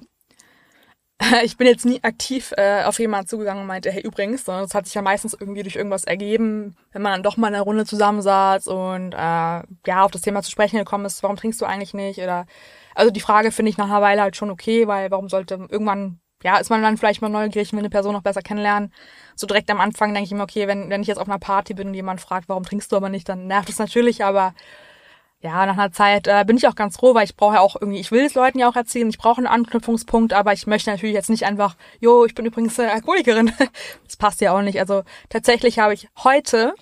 [1.43, 4.73] ich bin jetzt nie aktiv äh, auf jemanden zugegangen und meinte, hey, übrigens, sondern das
[4.73, 7.63] hat sich ja meistens irgendwie durch irgendwas ergeben, wenn man dann doch mal in einer
[7.63, 11.65] Runde zusammensaß und äh, ja, auf das Thema zu sprechen gekommen ist, warum trinkst du
[11.65, 12.19] eigentlich nicht?
[12.19, 12.45] Oder
[12.95, 16.19] also die Frage finde ich nach einer Weile halt schon okay, weil warum sollte irgendwann,
[16.43, 18.93] ja, ist man dann vielleicht mal neugierig, will eine Person noch besser kennenlernen.
[19.35, 21.73] So direkt am Anfang denke ich mir, okay, wenn, wenn ich jetzt auf einer Party
[21.73, 24.53] bin und jemand fragt, warum trinkst du aber nicht, dann nervt es natürlich, aber
[25.43, 27.75] ja, nach einer Zeit äh, bin ich auch ganz froh, weil ich brauche ja auch
[27.75, 30.89] irgendwie, ich will es Leuten ja auch erzählen, ich brauche einen Anknüpfungspunkt, aber ich möchte
[30.89, 33.51] natürlich jetzt nicht einfach, jo, ich bin übrigens äh, Alkoholikerin.
[34.05, 34.79] das passt ja auch nicht.
[34.79, 36.73] Also tatsächlich habe ich heute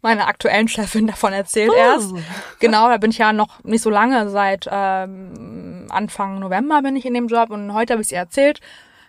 [0.00, 1.76] meiner aktuellen Chefin davon erzählt uh.
[1.76, 2.14] erst.
[2.60, 7.06] Genau, da bin ich ja noch nicht so lange, seit ähm, Anfang November bin ich
[7.06, 8.60] in dem Job und heute habe ich sie erzählt.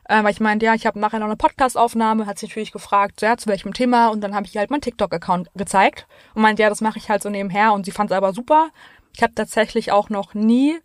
[0.07, 3.21] Äh, weil ich meinte, ja, ich habe nachher noch eine Podcast-Aufnahme, hat sie natürlich gefragt,
[3.21, 6.61] ja, zu welchem Thema und dann habe ich ihr halt meinen TikTok-Account gezeigt und meinte,
[6.61, 8.69] ja, das mache ich halt so nebenher und sie fand es aber super.
[9.15, 10.77] Ich habe tatsächlich auch noch nie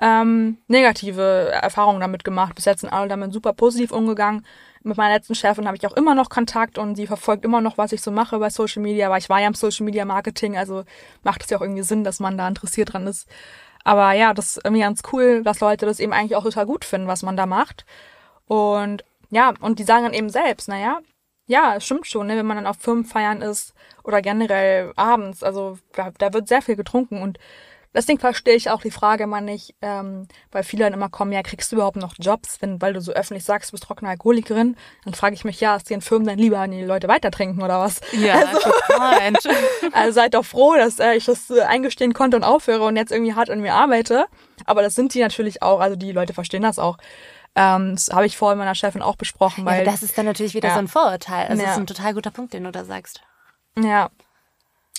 [0.00, 2.54] ähm, negative Erfahrungen damit gemacht.
[2.54, 4.46] Bis jetzt sind alle damit super positiv umgegangen.
[4.82, 7.78] Mit meiner letzten Chefin habe ich auch immer noch Kontakt und sie verfolgt immer noch,
[7.78, 10.56] was ich so mache bei Social Media, weil ich war ja im Social Media Marketing,
[10.56, 10.84] also
[11.22, 13.28] macht es ja auch irgendwie Sinn, dass man da interessiert dran ist.
[13.84, 16.84] Aber ja, das ist irgendwie ganz cool, dass Leute das eben eigentlich auch total gut
[16.84, 17.84] finden, was man da macht.
[18.46, 21.00] Und ja, und die sagen dann eben selbst, naja,
[21.46, 26.10] ja, stimmt schon, ne, wenn man dann auf Firmenfeiern ist oder generell abends, also da,
[26.18, 27.38] da wird sehr viel getrunken und
[27.94, 31.42] Deswegen verstehe ich auch die Frage immer nicht, ähm, weil viele dann immer kommen, ja,
[31.42, 34.76] kriegst du überhaupt noch Jobs, wenn, weil du so öffentlich sagst, du bist trockene Alkoholikerin?
[35.04, 37.30] Dann frage ich mich, ja, ist dir in Firmen dann lieber, wenn die Leute weiter
[37.30, 38.00] trinken oder was?
[38.12, 38.34] Ja,
[38.98, 39.50] also,
[39.92, 43.12] also seid doch froh, dass äh, ich das äh, eingestehen konnte und aufhöre und jetzt
[43.12, 44.26] irgendwie hart an mir arbeite.
[44.64, 46.96] Aber das sind die natürlich auch, also die Leute verstehen das auch.
[47.54, 49.84] Ähm, das habe ich vorhin meiner Chefin auch besprochen, weil.
[49.84, 50.74] Ja, das ist dann natürlich wieder ja.
[50.74, 51.48] so ein Vorurteil.
[51.48, 51.68] Also ja.
[51.68, 53.20] das ist ein total guter Punkt, den du da sagst.
[53.76, 54.10] Ja,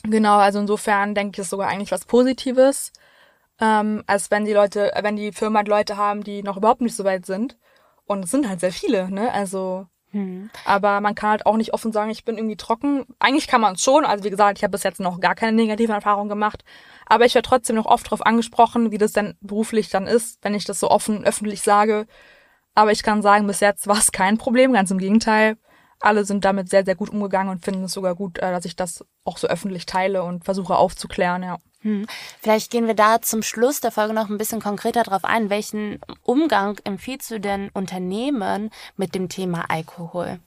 [0.04, 2.92] Genau, also insofern denke ich, ist sogar eigentlich was Positives,
[3.60, 7.06] ähm, als wenn die Leute, wenn die Firma Leute haben, die noch überhaupt nicht so
[7.06, 7.58] weit sind.
[8.06, 9.32] Und es sind halt sehr viele, ne?
[9.32, 10.50] Also, hm.
[10.66, 13.06] aber man kann halt auch nicht offen sagen, ich bin irgendwie trocken.
[13.20, 14.04] Eigentlich kann man es schon.
[14.06, 16.66] Also wie gesagt, ich habe bis jetzt noch gar keine negativen Erfahrungen gemacht.
[17.06, 20.54] Aber ich werde trotzdem noch oft darauf angesprochen, wie das denn beruflich dann ist, wenn
[20.54, 22.08] ich das so offen öffentlich sage.
[22.76, 25.58] Aber ich kann sagen, bis jetzt war es kein Problem, ganz im Gegenteil
[26.04, 28.76] alle sind damit sehr, sehr gut umgegangen und finden es sogar gut, äh, dass ich
[28.76, 31.58] das auch so öffentlich teile und versuche aufzuklären, ja.
[31.82, 32.06] Hm.
[32.42, 35.50] Vielleicht gehen wir da zum Schluss der Folge noch ein bisschen konkreter drauf ein.
[35.50, 40.40] Welchen Umgang empfiehlst du denn Unternehmen mit dem Thema Alkohol?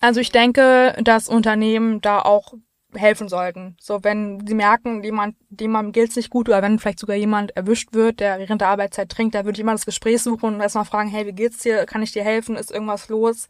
[0.00, 2.54] Also ich denke, dass Unternehmen da auch
[2.96, 3.76] helfen sollten.
[3.80, 7.92] So, wenn sie merken, jemand, jemandem geht's nicht gut oder wenn vielleicht sogar jemand erwischt
[7.92, 10.84] wird, der während der Arbeitszeit trinkt, da würde ich immer das Gespräch suchen und erstmal
[10.84, 11.86] fragen, hey, wie geht's dir?
[11.86, 12.56] Kann ich dir helfen?
[12.56, 13.48] Ist irgendwas los?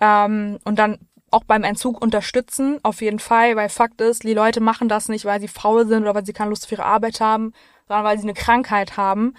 [0.00, 0.98] Ähm, und dann
[1.30, 5.24] auch beim Entzug unterstützen, auf jeden Fall, weil Fakt ist, die Leute machen das nicht,
[5.24, 7.52] weil sie faul sind oder weil sie keine Lust für ihre Arbeit haben,
[7.88, 9.34] sondern weil sie eine Krankheit haben.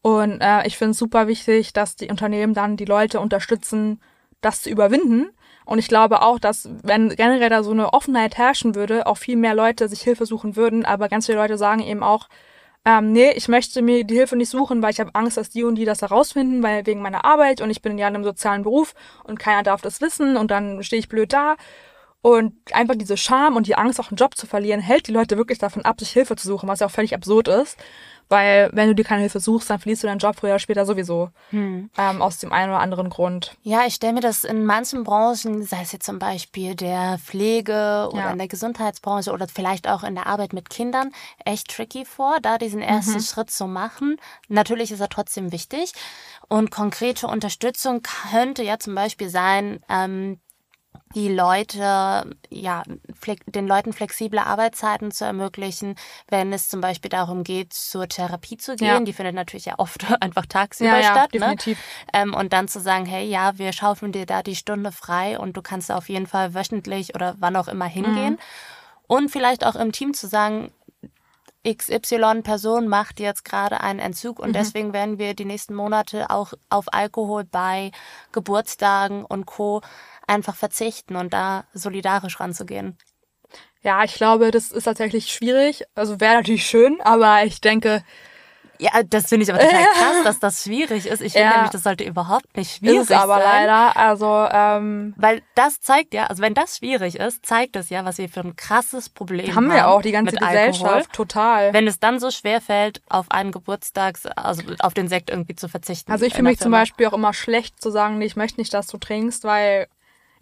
[0.00, 4.00] Und äh, ich finde es super wichtig, dass die Unternehmen dann die Leute unterstützen,
[4.40, 5.30] das zu überwinden.
[5.64, 9.36] Und ich glaube auch, dass wenn generell da so eine Offenheit herrschen würde, auch viel
[9.36, 10.84] mehr Leute sich Hilfe suchen würden.
[10.84, 12.28] Aber ganz viele Leute sagen eben auch,
[12.86, 15.64] ähm, nee, ich möchte mir die Hilfe nicht suchen, weil ich habe Angst, dass die
[15.64, 18.62] und die das herausfinden, weil wegen meiner Arbeit und ich bin ja in einem sozialen
[18.62, 18.94] Beruf
[19.24, 21.56] und keiner darf das wissen und dann stehe ich blöd da.
[22.20, 25.36] Und einfach diese Scham und die Angst, auch einen Job zu verlieren, hält die Leute
[25.36, 27.78] wirklich davon ab, sich Hilfe zu suchen, was ja auch völlig absurd ist.
[28.28, 30.86] Weil wenn du dir keine Hilfe suchst, dann verlierst du deinen Job früher oder später
[30.86, 31.30] sowieso.
[31.50, 31.90] Hm.
[31.96, 33.56] Ähm, aus dem einen oder anderen Grund.
[33.62, 38.08] Ja, ich stelle mir das in manchen Branchen, sei es jetzt zum Beispiel der Pflege
[38.10, 38.30] oder ja.
[38.30, 41.10] in der Gesundheitsbranche oder vielleicht auch in der Arbeit mit Kindern,
[41.44, 43.20] echt tricky vor, da diesen ersten mhm.
[43.20, 44.16] Schritt zu machen.
[44.48, 45.92] Natürlich ist er trotzdem wichtig.
[46.48, 50.40] Und konkrete Unterstützung könnte ja zum Beispiel sein, ähm,
[51.14, 52.82] die Leute, ja,
[53.46, 55.94] den Leuten flexible Arbeitszeiten zu ermöglichen,
[56.28, 58.88] wenn es zum Beispiel darum geht, zur Therapie zu gehen.
[58.88, 59.00] Ja.
[59.00, 61.30] Die findet natürlich ja oft einfach tagsüber ja, statt.
[61.32, 61.56] Ja, ne?
[61.56, 61.78] definitiv.
[62.12, 62.20] Ne?
[62.20, 65.56] Ähm, und dann zu sagen, hey, ja, wir schaufeln dir da die Stunde frei und
[65.56, 68.34] du kannst auf jeden Fall wöchentlich oder wann auch immer hingehen.
[68.34, 68.38] Mhm.
[69.06, 70.72] Und vielleicht auch im Team zu sagen,
[71.66, 74.52] XY-Person macht jetzt gerade einen Entzug und mhm.
[74.52, 77.90] deswegen werden wir die nächsten Monate auch auf Alkohol bei
[78.32, 79.80] Geburtstagen und Co
[80.26, 82.96] einfach verzichten und da solidarisch ranzugehen?
[83.82, 85.84] Ja, ich glaube, das ist tatsächlich schwierig.
[85.94, 88.02] Also wäre natürlich schön, aber ich denke,
[88.78, 91.20] ja, das finde ich aber total krass, dass das schwierig ist.
[91.22, 91.54] Ich finde ja.
[91.56, 93.66] nämlich, das sollte überhaupt nicht schwierig ist es aber sein.
[93.66, 93.96] leider.
[93.96, 98.18] Also, ähm, Weil das zeigt ja, also wenn das schwierig ist, zeigt es ja, was
[98.18, 99.54] wir für ein krasses Problem haben.
[99.54, 101.12] Haben wir auch, die ganze Gesellschaft, Alkohol.
[101.12, 101.72] total.
[101.72, 105.68] Wenn es dann so schwer fällt, auf einen Geburtstag, also auf den Sekt irgendwie zu
[105.68, 106.10] verzichten.
[106.10, 108.74] Also ich fühle mich zum Beispiel auch immer schlecht zu sagen, nee, ich möchte nicht,
[108.74, 109.86] dass du trinkst, weil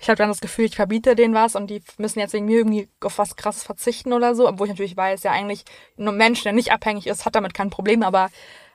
[0.03, 2.59] ich habe dann das Gefühl, ich verbiete denen was und die müssen jetzt wegen mir
[2.59, 5.65] irgendwie auf was krasses verzichten oder so, obwohl ich natürlich weiß, ja eigentlich
[5.97, 8.29] ein Mensch, der nicht abhängig ist, hat damit kein Problem, aber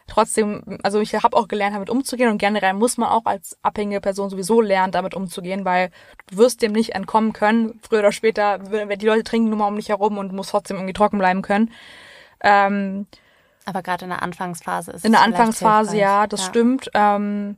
[0.08, 4.00] trotzdem, also ich habe auch gelernt, damit umzugehen und generell muss man auch als abhängige
[4.00, 5.92] Person sowieso lernen, damit umzugehen, weil
[6.32, 7.78] du wirst dem nicht entkommen können.
[7.82, 10.78] Früher oder später, wenn die Leute trinken nur mal um dich herum und muss trotzdem
[10.78, 11.74] irgendwie trocken bleiben können.
[12.42, 13.06] Ähm,
[13.66, 16.48] aber gerade in der Anfangsphase ist es In der Anfangsphase, ja, das ja.
[16.48, 16.90] stimmt.
[16.94, 17.58] Ähm,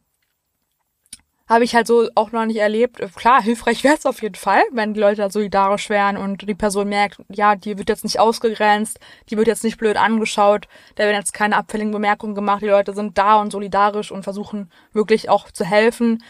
[1.49, 3.01] habe ich halt so auch noch nicht erlebt.
[3.15, 6.53] Klar, hilfreich wäre es auf jeden Fall, wenn die Leute da solidarisch wären und die
[6.53, 11.03] Person merkt, ja, die wird jetzt nicht ausgegrenzt, die wird jetzt nicht blöd angeschaut, da
[11.03, 15.29] werden jetzt keine abfälligen Bemerkungen gemacht, die Leute sind da und solidarisch und versuchen wirklich
[15.29, 16.23] auch zu helfen.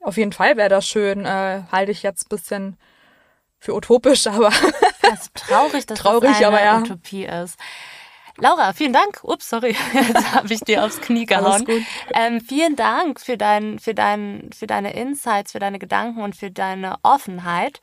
[0.00, 2.76] Auf jeden Fall wäre das schön, äh, halte ich jetzt bisschen
[3.60, 4.50] für utopisch, aber
[5.02, 6.78] das ist traurig, dass traurig, das eine aber ja.
[6.80, 7.58] Utopie ist.
[8.38, 9.22] Laura, vielen Dank.
[9.22, 11.64] Ups, sorry, jetzt habe ich dir aufs Knie gehauen.
[12.14, 16.50] Ähm, vielen Dank für, dein, für, dein, für deine Insights, für deine Gedanken und für
[16.50, 17.80] deine Offenheit.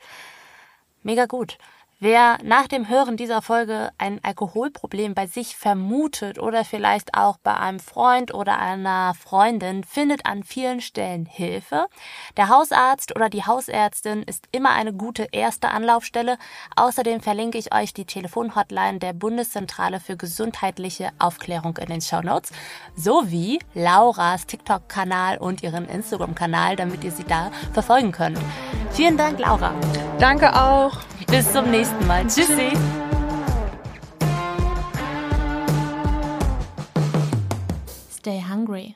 [1.02, 1.58] Mega gut.
[2.04, 7.56] Wer nach dem Hören dieser Folge ein Alkoholproblem bei sich vermutet oder vielleicht auch bei
[7.56, 11.86] einem Freund oder einer Freundin, findet an vielen Stellen Hilfe.
[12.36, 16.38] Der Hausarzt oder die Hausärztin ist immer eine gute erste Anlaufstelle.
[16.74, 22.50] Außerdem verlinke ich euch die Telefonhotline der Bundeszentrale für gesundheitliche Aufklärung in den Show Notes
[22.96, 28.40] sowie Lauras TikTok-Kanal und ihren Instagram-Kanal, damit ihr sie da verfolgen könnt.
[28.90, 29.72] Vielen Dank, Laura.
[30.18, 30.98] Danke auch.
[31.28, 32.26] Bis zum nächsten Mal.
[32.26, 32.72] Tschüssi.
[38.18, 38.94] Stay hungry.